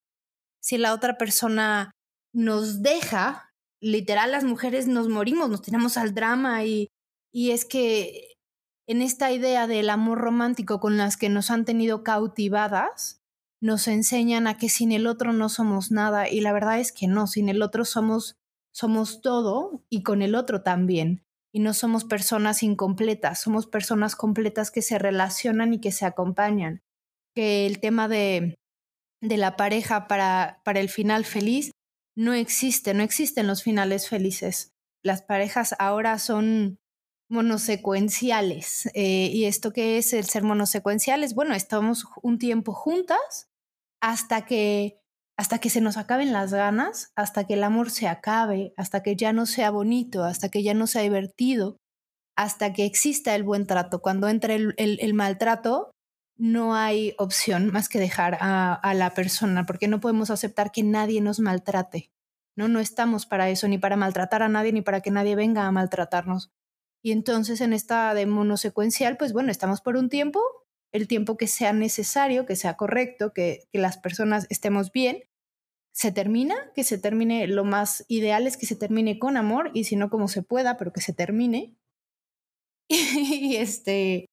si 0.61 0.77
la 0.77 0.93
otra 0.93 1.17
persona 1.17 1.91
nos 2.33 2.81
deja, 2.81 3.51
literal 3.81 4.31
las 4.31 4.43
mujeres 4.43 4.87
nos 4.87 5.09
morimos, 5.09 5.49
nos 5.49 5.61
tiramos 5.61 5.97
al 5.97 6.13
drama 6.13 6.63
y, 6.63 6.87
y 7.33 7.51
es 7.51 7.65
que 7.65 8.35
en 8.87 9.01
esta 9.01 9.31
idea 9.31 9.67
del 9.67 9.89
amor 9.89 10.19
romántico 10.19 10.79
con 10.79 10.97
las 10.97 11.17
que 11.17 11.29
nos 11.29 11.51
han 11.51 11.65
tenido 11.65 12.03
cautivadas, 12.03 13.21
nos 13.61 13.87
enseñan 13.87 14.47
a 14.47 14.57
que 14.57 14.69
sin 14.69 14.91
el 14.91 15.05
otro 15.05 15.33
no 15.33 15.47
somos 15.47 15.91
nada 15.91 16.27
y 16.29 16.41
la 16.41 16.51
verdad 16.51 16.79
es 16.79 16.91
que 16.91 17.07
no, 17.07 17.27
sin 17.27 17.47
el 17.47 17.61
otro 17.61 17.85
somos 17.85 18.35
somos 18.73 19.21
todo 19.21 19.83
y 19.89 20.01
con 20.03 20.21
el 20.21 20.35
otro 20.35 20.63
también. 20.63 21.23
Y 21.53 21.59
no 21.59 21.73
somos 21.73 22.05
personas 22.05 22.63
incompletas, 22.63 23.41
somos 23.41 23.67
personas 23.67 24.15
completas 24.15 24.71
que 24.71 24.81
se 24.81 24.97
relacionan 24.97 25.73
y 25.73 25.81
que 25.81 25.91
se 25.91 26.05
acompañan. 26.05 26.81
Que 27.35 27.65
el 27.65 27.79
tema 27.79 28.07
de, 28.07 28.55
de 29.21 29.37
la 29.37 29.55
pareja 29.55 30.07
para, 30.07 30.61
para 30.63 30.79
el 30.79 30.89
final 30.89 31.25
feliz 31.25 31.71
no 32.15 32.33
existe, 32.33 32.93
no 32.93 33.03
existen 33.03 33.47
los 33.47 33.63
finales 33.63 34.07
felices. 34.07 34.71
Las 35.03 35.21
parejas 35.21 35.75
ahora 35.79 36.19
son 36.19 36.79
monosecuenciales. 37.29 38.87
Eh, 38.93 39.29
¿Y 39.31 39.45
esto 39.45 39.71
qué 39.71 39.97
es 39.97 40.13
el 40.13 40.25
ser 40.25 40.43
monosecuenciales? 40.43 41.33
Bueno, 41.33 41.55
estamos 41.55 42.05
un 42.21 42.37
tiempo 42.37 42.73
juntas 42.73 43.49
hasta 44.01 44.45
que 44.45 45.00
hasta 45.37 45.59
que 45.59 45.69
se 45.69 45.81
nos 45.81 45.97
acaben 45.97 46.33
las 46.33 46.53
ganas, 46.53 47.11
hasta 47.15 47.45
que 47.45 47.55
el 47.55 47.63
amor 47.63 47.89
se 47.89 48.07
acabe, 48.07 48.73
hasta 48.77 49.01
que 49.01 49.15
ya 49.15 49.33
no 49.33 49.45
sea 49.45 49.71
bonito, 49.71 50.23
hasta 50.23 50.49
que 50.49 50.63
ya 50.63 50.73
no 50.73 50.87
sea 50.87 51.01
divertido, 51.01 51.77
hasta 52.37 52.73
que 52.73 52.85
exista 52.85 53.35
el 53.35 53.43
buen 53.43 53.67
trato. 53.67 54.01
Cuando 54.01 54.27
entre 54.27 54.55
el, 54.55 54.75
el, 54.77 55.13
maltrato, 55.13 55.91
no 56.37 56.75
hay 56.75 57.15
opción 57.17 57.71
más 57.71 57.89
que 57.89 57.99
dejar 57.99 58.37
a, 58.41 58.73
a, 58.73 58.93
la 58.93 59.13
persona, 59.13 59.65
porque 59.65 59.87
no 59.87 59.99
podemos 59.99 60.29
aceptar 60.29 60.71
que 60.71 60.83
nadie 60.83 61.21
nos 61.21 61.39
maltrate. 61.39 62.11
No, 62.55 62.67
no 62.67 62.79
estamos 62.79 63.25
para 63.25 63.49
eso, 63.49 63.67
ni 63.67 63.77
para 63.77 63.95
maltratar 63.95 64.43
a 64.43 64.49
nadie, 64.49 64.73
ni 64.73 64.81
para 64.81 65.01
que 65.01 65.11
nadie 65.11 65.35
venga 65.35 65.65
a 65.65 65.71
maltratarnos. 65.71 66.51
Y 67.03 67.11
entonces 67.11 67.61
en 67.61 67.73
esta 67.73 68.13
de 68.13 68.25
monosecuencial, 68.25 69.17
pues 69.17 69.33
bueno, 69.33 69.51
estamos 69.51 69.81
por 69.81 69.97
un 69.97 70.09
tiempo, 70.09 70.39
el 70.93 71.07
tiempo 71.07 71.37
que 71.37 71.47
sea 71.47 71.73
necesario, 71.73 72.45
que 72.45 72.55
sea 72.55 72.75
correcto, 72.75 73.33
que, 73.33 73.63
que 73.71 73.79
las 73.79 73.97
personas 73.97 74.47
estemos 74.49 74.91
bien, 74.91 75.23
se 75.93 76.11
termina, 76.11 76.55
que 76.73 76.83
se 76.83 76.97
termine, 76.97 77.47
lo 77.47 77.63
más 77.63 78.05
ideal 78.07 78.47
es 78.47 78.57
que 78.57 78.65
se 78.65 78.75
termine 78.75 79.19
con 79.19 79.37
amor 79.37 79.71
y 79.73 79.83
si 79.83 79.95
no 79.95 80.09
como 80.09 80.27
se 80.27 80.41
pueda, 80.41 80.77
pero 80.77 80.93
que 80.93 81.01
se 81.01 81.13
termine. 81.13 81.75
y 82.89 83.55
este 83.57 84.25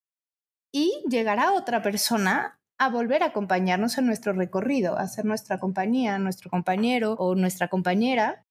y 0.72 1.02
llegará 1.08 1.52
otra 1.52 1.82
persona 1.82 2.58
a 2.78 2.90
volver 2.90 3.22
a 3.22 3.26
acompañarnos 3.26 3.98
en 3.98 4.06
nuestro 4.06 4.32
recorrido, 4.32 4.96
a 4.98 5.08
ser 5.08 5.24
nuestra 5.24 5.58
compañía, 5.58 6.18
nuestro 6.18 6.50
compañero 6.50 7.14
o 7.14 7.34
nuestra 7.34 7.68
compañera 7.68 8.44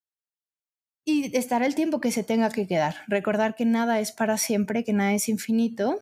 y 1.06 1.36
estar 1.38 1.64
el 1.64 1.76
tiempo 1.76 2.02
que 2.02 2.12
se 2.12 2.24
tenga 2.24 2.50
que 2.50 2.68
quedar. 2.68 2.96
Recordar 3.08 3.56
que 3.56 3.66
nada 3.66 4.00
es 4.02 4.12
para 4.12 4.38
siempre, 4.38 4.84
que 4.84 4.92
nada 4.92 5.14
es 5.14 5.30
infinito 5.30 6.02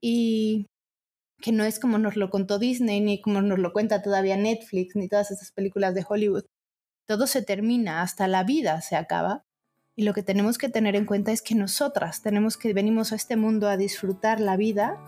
y 0.00 0.66
que 1.40 1.52
no 1.52 1.64
es 1.64 1.78
como 1.78 1.98
nos 1.98 2.16
lo 2.16 2.30
contó 2.30 2.58
Disney, 2.58 3.00
ni 3.00 3.20
como 3.20 3.42
nos 3.42 3.58
lo 3.58 3.72
cuenta 3.72 4.02
todavía 4.02 4.36
Netflix, 4.36 4.96
ni 4.96 5.08
todas 5.08 5.30
esas 5.30 5.52
películas 5.52 5.94
de 5.94 6.04
Hollywood. 6.08 6.44
Todo 7.06 7.26
se 7.26 7.42
termina, 7.42 8.02
hasta 8.02 8.26
la 8.26 8.42
vida 8.44 8.80
se 8.80 8.96
acaba. 8.96 9.44
Y 9.94 10.04
lo 10.04 10.12
que 10.12 10.22
tenemos 10.22 10.58
que 10.58 10.68
tener 10.68 10.96
en 10.96 11.06
cuenta 11.06 11.32
es 11.32 11.42
que 11.42 11.54
nosotras 11.54 12.22
tenemos 12.22 12.56
que 12.56 12.72
venimos 12.74 13.12
a 13.12 13.16
este 13.16 13.36
mundo 13.36 13.68
a 13.68 13.76
disfrutar 13.76 14.40
la 14.40 14.56
vida 14.56 14.98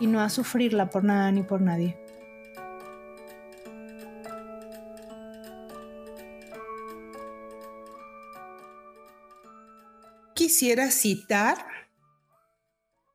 y 0.00 0.06
no 0.06 0.20
a 0.20 0.28
sufrirla 0.28 0.90
por 0.90 1.04
nada 1.04 1.32
ni 1.32 1.42
por 1.42 1.60
nadie. 1.60 1.96
quisiera 10.46 10.92
citar 10.92 11.56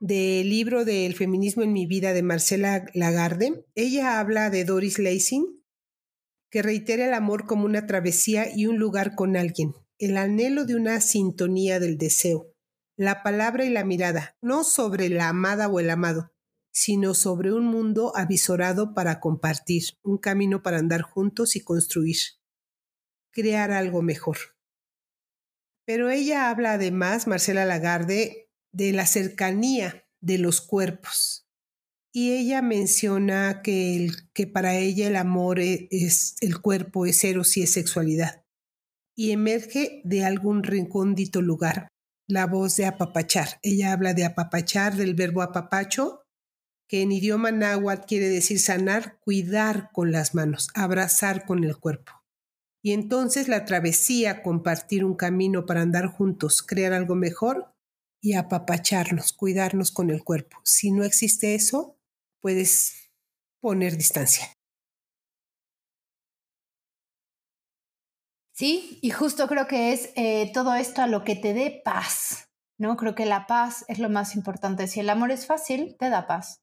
del 0.02 0.50
libro 0.50 0.84
del 0.84 1.14
feminismo 1.14 1.62
en 1.62 1.74
mi 1.74 1.86
vida 1.86 2.12
de 2.14 2.24
Marcela 2.24 2.88
Lagarde. 2.96 3.68
Ella 3.76 4.20
habla 4.20 4.50
de 4.50 4.66
Doris 4.66 4.98
Lessing, 4.98 5.64
que 6.50 6.64
reitera 6.64 7.06
el 7.06 7.14
amor 7.14 7.46
como 7.46 7.66
una 7.66 7.86
travesía 7.86 8.48
y 8.54 8.66
un 8.66 8.80
lugar 8.80 9.14
con 9.14 9.38
alguien, 9.38 9.74
el 10.00 10.18
anhelo 10.18 10.66
de 10.66 10.76
una 10.76 11.00
sintonía 11.02 11.80
del 11.80 12.00
deseo, 12.00 12.52
la 12.98 13.22
palabra 13.22 13.64
y 13.64 13.70
la 13.70 13.86
mirada, 13.86 14.36
no 14.42 14.64
sobre 14.64 15.08
la 15.08 15.30
amada 15.30 15.68
o 15.68 15.80
el 15.80 15.92
amado, 15.92 16.34
sino 16.72 17.14
sobre 17.14 17.54
un 17.54 17.66
mundo 17.66 18.12
avisorado 18.16 18.96
para 18.96 19.20
compartir, 19.20 19.84
un 20.02 20.18
camino 20.18 20.64
para 20.64 20.80
andar 20.80 21.04
juntos 21.04 21.56
y 21.56 21.62
construir, 21.62 22.18
crear 23.30 23.70
algo 23.70 24.02
mejor. 24.02 24.38
Pero 25.86 26.10
ella 26.10 26.50
habla 26.50 26.74
además, 26.74 27.28
Marcela 27.28 27.66
Lagarde, 27.66 28.51
de 28.72 28.92
la 28.94 29.06
cercanía 29.06 30.06
de 30.22 30.38
los 30.38 30.62
cuerpos. 30.62 31.48
Y 32.14 32.34
ella 32.34 32.62
menciona 32.62 33.62
que, 33.62 34.10
que 34.34 34.48
para 34.48 34.76
ella 34.76 35.08
el 35.08 35.16
amor 35.16 35.60
es, 35.60 35.88
es 35.92 36.36
el 36.42 36.60
cuerpo, 36.60 37.06
es 37.06 37.24
eros 37.24 37.56
y 37.58 37.64
es 37.64 37.72
sexualidad. 37.72 38.44
Y 39.16 39.32
emerge 39.32 40.02
de 40.04 40.26
algún 40.26 40.64
recóndito 40.64 41.42
lugar 41.42 41.88
la 42.28 42.48
voz 42.48 42.78
de 42.78 42.86
apapachar. 42.86 43.60
Ella 43.62 43.92
habla 43.92 44.14
de 44.14 44.26
apapachar, 44.26 44.96
del 44.96 45.16
verbo 45.16 45.42
apapacho, 45.42 46.22
que 46.88 47.02
en 47.02 47.12
idioma 47.12 47.52
náhuatl 47.52 48.06
quiere 48.06 48.30
decir 48.30 48.60
sanar, 48.60 49.20
cuidar 49.20 49.92
con 49.94 50.12
las 50.12 50.34
manos, 50.36 50.70
abrazar 50.74 51.46
con 51.46 51.64
el 51.64 51.78
cuerpo. 51.78 52.12
Y 52.82 52.94
entonces 52.94 53.48
la 53.48 53.66
travesía, 53.66 54.44
compartir 54.44 55.06
un 55.06 55.16
camino 55.16 55.66
para 55.66 55.82
andar 55.82 56.08
juntos, 56.08 56.64
crear 56.64 56.94
algo 56.94 57.16
mejor 57.16 57.74
y 58.22 58.36
apapacharnos, 58.36 59.34
cuidarnos 59.34 59.92
con 59.92 60.10
el 60.10 60.24
cuerpo. 60.24 60.58
Si 60.64 60.92
no 60.92 61.04
existe 61.04 61.56
eso, 61.56 61.98
puedes 62.40 63.12
poner 63.60 63.98
distancia. 63.98 64.46
Sí, 68.54 69.00
y 69.02 69.10
justo 69.10 69.48
creo 69.48 69.68
que 69.68 69.92
es 69.92 70.12
eh, 70.16 70.52
todo 70.54 70.76
esto 70.76 71.02
a 71.02 71.08
lo 71.08 71.24
que 71.24 71.36
te 71.36 71.54
dé 71.54 71.82
paz, 71.84 72.50
¿no? 72.78 72.96
Creo 72.96 73.16
que 73.16 73.26
la 73.26 73.48
paz 73.48 73.84
es 73.88 73.98
lo 73.98 74.10
más 74.10 74.36
importante. 74.36 74.88
Si 74.88 75.00
el 75.00 75.10
amor 75.10 75.32
es 75.32 75.48
fácil, 75.48 75.96
te 75.98 76.10
da 76.10 76.28
paz. 76.28 76.62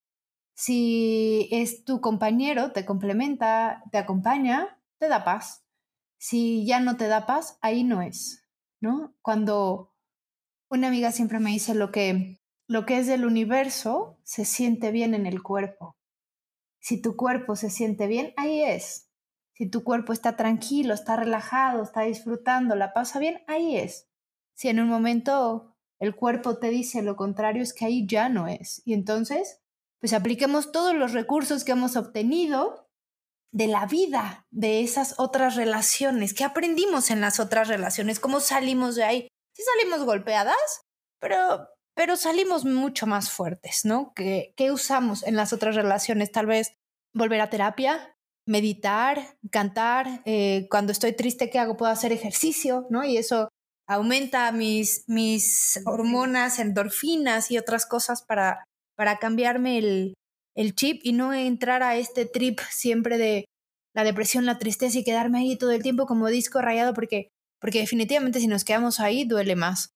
Si 0.54 1.48
es 1.50 1.84
tu 1.84 2.00
compañero, 2.00 2.72
te 2.72 2.84
complementa, 2.84 3.82
te 3.90 3.98
acompaña, 3.98 4.80
te 4.98 5.08
da 5.08 5.24
paz 5.24 5.64
si 6.18 6.66
ya 6.66 6.80
no 6.80 6.96
te 6.96 7.08
da 7.08 7.26
paz, 7.26 7.58
ahí 7.62 7.84
no 7.84 8.02
es, 8.02 8.44
¿no? 8.80 9.14
Cuando 9.22 9.94
una 10.70 10.88
amiga 10.88 11.12
siempre 11.12 11.38
me 11.38 11.50
dice 11.50 11.74
lo 11.74 11.90
que, 11.90 12.40
lo 12.66 12.86
que 12.86 12.98
es 12.98 13.06
del 13.06 13.24
universo 13.24 14.18
se 14.22 14.44
siente 14.44 14.90
bien 14.90 15.14
en 15.14 15.26
el 15.26 15.42
cuerpo. 15.42 15.96
Si 16.80 17.00
tu 17.00 17.16
cuerpo 17.16 17.56
se 17.56 17.70
siente 17.70 18.06
bien, 18.06 18.32
ahí 18.36 18.62
es. 18.62 19.10
Si 19.54 19.68
tu 19.68 19.82
cuerpo 19.82 20.12
está 20.12 20.36
tranquilo, 20.36 20.94
está 20.94 21.16
relajado, 21.16 21.82
está 21.82 22.02
disfrutando, 22.02 22.76
la 22.76 22.92
pasa 22.92 23.18
bien, 23.18 23.42
ahí 23.48 23.76
es. 23.76 24.08
Si 24.54 24.68
en 24.68 24.80
un 24.80 24.88
momento 24.88 25.74
el 25.98 26.14
cuerpo 26.14 26.58
te 26.58 26.70
dice 26.70 27.02
lo 27.02 27.16
contrario, 27.16 27.62
es 27.62 27.72
que 27.72 27.84
ahí 27.84 28.06
ya 28.06 28.28
no 28.28 28.46
es. 28.46 28.82
Y 28.84 28.92
entonces, 28.92 29.60
pues 30.00 30.12
apliquemos 30.12 30.70
todos 30.70 30.94
los 30.94 31.12
recursos 31.12 31.64
que 31.64 31.72
hemos 31.72 31.96
obtenido 31.96 32.88
de 33.50 33.66
la 33.66 33.86
vida, 33.86 34.46
de 34.50 34.82
esas 34.82 35.14
otras 35.18 35.56
relaciones, 35.56 36.34
qué 36.34 36.44
aprendimos 36.44 37.10
en 37.10 37.20
las 37.20 37.40
otras 37.40 37.68
relaciones, 37.68 38.20
cómo 38.20 38.40
salimos 38.40 38.94
de 38.94 39.04
ahí. 39.04 39.28
Sí 39.58 39.64
salimos 39.64 40.06
golpeadas, 40.06 40.82
pero, 41.20 41.68
pero 41.96 42.16
salimos 42.16 42.64
mucho 42.64 43.08
más 43.08 43.32
fuertes, 43.32 43.80
¿no? 43.82 44.12
¿Qué, 44.14 44.52
¿Qué 44.56 44.70
usamos 44.70 45.24
en 45.24 45.34
las 45.34 45.52
otras 45.52 45.74
relaciones? 45.74 46.30
Tal 46.30 46.46
vez 46.46 46.74
volver 47.12 47.40
a 47.40 47.50
terapia, 47.50 48.14
meditar, 48.46 49.36
cantar. 49.50 50.22
Eh, 50.26 50.68
cuando 50.70 50.92
estoy 50.92 51.12
triste, 51.12 51.50
¿qué 51.50 51.58
hago? 51.58 51.76
Puedo 51.76 51.90
hacer 51.90 52.12
ejercicio, 52.12 52.86
¿no? 52.88 53.04
Y 53.04 53.16
eso 53.16 53.48
aumenta 53.88 54.52
mis, 54.52 55.02
mis 55.08 55.80
hormonas, 55.86 56.60
endorfinas 56.60 57.50
y 57.50 57.58
otras 57.58 57.84
cosas 57.84 58.22
para, 58.22 58.62
para 58.96 59.18
cambiarme 59.18 59.78
el, 59.78 60.14
el 60.54 60.76
chip 60.76 61.00
y 61.02 61.14
no 61.14 61.34
entrar 61.34 61.82
a 61.82 61.96
este 61.96 62.26
trip 62.26 62.60
siempre 62.70 63.18
de 63.18 63.46
la 63.92 64.04
depresión, 64.04 64.46
la 64.46 64.58
tristeza 64.58 65.00
y 65.00 65.04
quedarme 65.04 65.40
ahí 65.40 65.58
todo 65.58 65.72
el 65.72 65.82
tiempo 65.82 66.06
como 66.06 66.28
disco 66.28 66.62
rayado 66.62 66.94
porque, 66.94 67.30
porque 67.60 67.80
definitivamente 67.80 68.40
si 68.40 68.46
nos 68.46 68.64
quedamos 68.64 69.00
ahí 69.00 69.24
duele 69.24 69.56
más. 69.56 69.90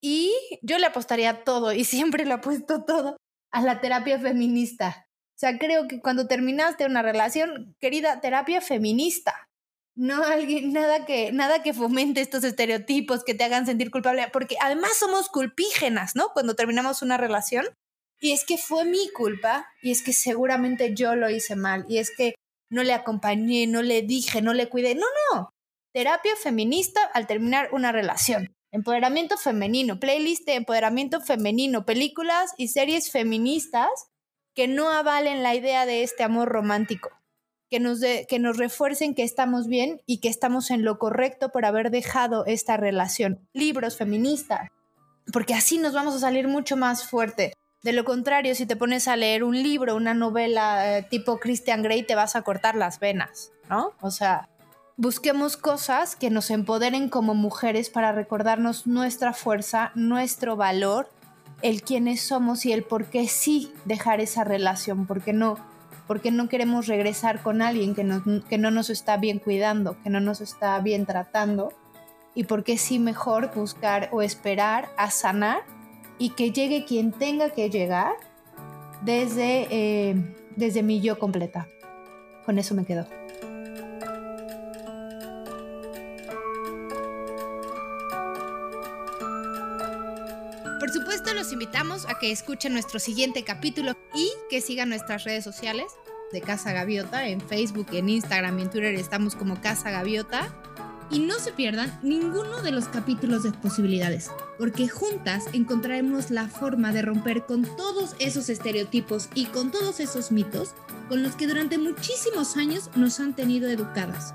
Y 0.00 0.32
yo 0.62 0.78
le 0.78 0.86
apostaría 0.86 1.44
todo 1.44 1.72
y 1.72 1.84
siempre 1.84 2.24
le 2.24 2.34
apuesto 2.34 2.84
todo 2.84 3.16
a 3.50 3.62
la 3.62 3.80
terapia 3.80 4.18
feminista. 4.18 5.06
O 5.36 5.38
sea, 5.38 5.58
creo 5.58 5.86
que 5.86 6.00
cuando 6.00 6.26
terminaste 6.26 6.84
una 6.84 7.02
relación, 7.02 7.76
querida, 7.80 8.20
terapia 8.20 8.60
feminista. 8.60 9.48
No 9.94 10.24
alguien, 10.24 10.72
nada 10.72 11.06
que, 11.06 11.32
nada 11.32 11.62
que 11.62 11.74
fomente 11.74 12.20
estos 12.20 12.44
estereotipos 12.44 13.24
que 13.24 13.34
te 13.34 13.44
hagan 13.44 13.66
sentir 13.66 13.90
culpable, 13.90 14.28
porque 14.32 14.56
además 14.60 14.96
somos 14.96 15.28
culpígenas, 15.28 16.14
¿no? 16.14 16.28
Cuando 16.32 16.54
terminamos 16.54 17.02
una 17.02 17.16
relación, 17.16 17.66
y 18.20 18.32
es 18.32 18.44
que 18.44 18.58
fue 18.58 18.84
mi 18.84 19.10
culpa 19.10 19.68
y 19.82 19.90
es 19.90 20.02
que 20.02 20.12
seguramente 20.12 20.94
yo 20.94 21.14
lo 21.14 21.30
hice 21.30 21.56
mal 21.56 21.84
y 21.88 21.98
es 21.98 22.10
que 22.10 22.34
no 22.70 22.82
le 22.82 22.92
acompañé, 22.92 23.66
no 23.66 23.82
le 23.82 24.02
dije, 24.02 24.42
no 24.42 24.54
le 24.54 24.68
cuidé. 24.68 24.94
No, 24.94 25.06
no. 25.32 25.50
Terapia 25.98 26.36
feminista 26.40 27.00
al 27.12 27.26
terminar 27.26 27.70
una 27.72 27.90
relación. 27.90 28.54
Empoderamiento 28.70 29.36
femenino, 29.36 29.98
playlist 29.98 30.46
de 30.46 30.54
empoderamiento 30.54 31.20
femenino, 31.20 31.84
películas 31.84 32.54
y 32.56 32.68
series 32.68 33.10
feministas 33.10 33.88
que 34.54 34.68
no 34.68 34.92
avalen 34.92 35.42
la 35.42 35.56
idea 35.56 35.86
de 35.86 36.04
este 36.04 36.22
amor 36.22 36.50
romántico, 36.50 37.10
que 37.68 37.80
nos, 37.80 37.98
que 37.98 38.38
nos 38.38 38.58
refuercen 38.58 39.16
que 39.16 39.24
estamos 39.24 39.66
bien 39.66 40.00
y 40.06 40.20
que 40.20 40.28
estamos 40.28 40.70
en 40.70 40.84
lo 40.84 41.00
correcto 41.00 41.48
por 41.48 41.64
haber 41.64 41.90
dejado 41.90 42.46
esta 42.46 42.76
relación. 42.76 43.48
Libros 43.52 43.96
feministas, 43.96 44.68
porque 45.32 45.54
así 45.54 45.78
nos 45.78 45.94
vamos 45.94 46.14
a 46.14 46.20
salir 46.20 46.46
mucho 46.46 46.76
más 46.76 47.10
fuerte. 47.10 47.54
De 47.82 47.92
lo 47.92 48.04
contrario, 48.04 48.54
si 48.54 48.66
te 48.66 48.76
pones 48.76 49.08
a 49.08 49.16
leer 49.16 49.42
un 49.42 49.60
libro, 49.60 49.96
una 49.96 50.14
novela 50.14 50.98
eh, 50.98 51.02
tipo 51.02 51.40
Christian 51.40 51.82
Grey, 51.82 52.04
te 52.04 52.14
vas 52.14 52.36
a 52.36 52.42
cortar 52.42 52.76
las 52.76 53.00
venas, 53.00 53.50
¿no? 53.68 53.94
O 54.00 54.12
sea, 54.12 54.48
busquemos 54.98 55.56
cosas 55.56 56.16
que 56.16 56.28
nos 56.28 56.50
empoderen 56.50 57.08
como 57.08 57.34
mujeres 57.34 57.88
para 57.88 58.12
recordarnos 58.12 58.86
nuestra 58.86 59.32
fuerza, 59.32 59.92
nuestro 59.94 60.56
valor, 60.56 61.08
el 61.62 61.82
quiénes 61.82 62.20
somos 62.20 62.66
y 62.66 62.72
el 62.72 62.82
por 62.82 63.06
qué 63.06 63.28
sí 63.28 63.72
dejar 63.84 64.20
esa 64.20 64.42
relación, 64.42 65.06
porque 65.06 65.32
no, 65.32 65.56
porque 66.08 66.32
no 66.32 66.48
queremos 66.48 66.88
regresar 66.88 67.42
con 67.42 67.62
alguien 67.62 67.94
que, 67.94 68.42
que 68.48 68.58
no 68.58 68.70
nos 68.72 68.90
está 68.90 69.16
bien 69.16 69.38
cuidando, 69.38 69.96
que 70.02 70.10
no 70.10 70.20
nos 70.20 70.40
está 70.40 70.78
bien 70.80 71.06
tratando, 71.06 71.72
y 72.34 72.44
por 72.44 72.64
qué 72.64 72.76
sí 72.76 72.98
mejor 72.98 73.54
buscar 73.54 74.08
o 74.12 74.20
esperar 74.20 74.88
a 74.96 75.10
sanar 75.12 75.62
y 76.18 76.30
que 76.30 76.50
llegue 76.50 76.84
quien 76.84 77.12
tenga 77.12 77.50
que 77.50 77.70
llegar 77.70 78.14
desde, 79.02 79.68
eh, 79.70 80.36
desde 80.56 80.82
mi 80.82 81.00
yo 81.00 81.20
completa. 81.20 81.68
Con 82.44 82.58
eso 82.58 82.74
me 82.74 82.84
quedo. 82.84 83.06
Que 92.20 92.32
escuchen 92.32 92.72
nuestro 92.72 92.98
siguiente 92.98 93.44
capítulo 93.44 93.96
y 94.14 94.30
que 94.50 94.60
sigan 94.60 94.88
nuestras 94.88 95.24
redes 95.24 95.44
sociales 95.44 95.86
de 96.32 96.40
Casa 96.40 96.72
Gaviota. 96.72 97.28
En 97.28 97.40
Facebook, 97.40 97.88
en 97.92 98.08
Instagram 98.08 98.58
y 98.58 98.62
en 98.62 98.70
Twitter 98.70 98.94
estamos 98.94 99.34
como 99.34 99.60
Casa 99.60 99.90
Gaviota. 99.90 100.48
Y 101.10 101.20
no 101.20 101.38
se 101.38 101.52
pierdan 101.52 101.98
ninguno 102.02 102.60
de 102.60 102.70
los 102.70 102.86
capítulos 102.86 103.42
de 103.42 103.52
posibilidades, 103.52 104.30
porque 104.58 104.88
juntas 104.88 105.46
encontraremos 105.54 106.30
la 106.30 106.48
forma 106.48 106.92
de 106.92 107.00
romper 107.00 107.46
con 107.46 107.62
todos 107.76 108.14
esos 108.18 108.50
estereotipos 108.50 109.30
y 109.34 109.46
con 109.46 109.70
todos 109.70 110.00
esos 110.00 110.30
mitos 110.32 110.74
con 111.08 111.22
los 111.22 111.34
que 111.34 111.46
durante 111.46 111.78
muchísimos 111.78 112.58
años 112.58 112.90
nos 112.94 113.20
han 113.20 113.34
tenido 113.34 113.70
educadas. 113.70 114.34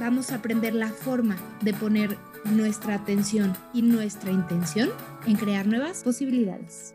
Vamos 0.00 0.32
a 0.32 0.36
aprender 0.36 0.74
la 0.74 0.88
forma 0.88 1.36
de 1.60 1.74
poner 1.74 2.18
nuestra 2.44 2.94
atención 2.94 3.56
y 3.72 3.82
nuestra 3.82 4.30
intención 4.30 4.90
en 5.26 5.36
crear 5.36 5.66
nuevas 5.66 6.02
posibilidades. 6.02 6.94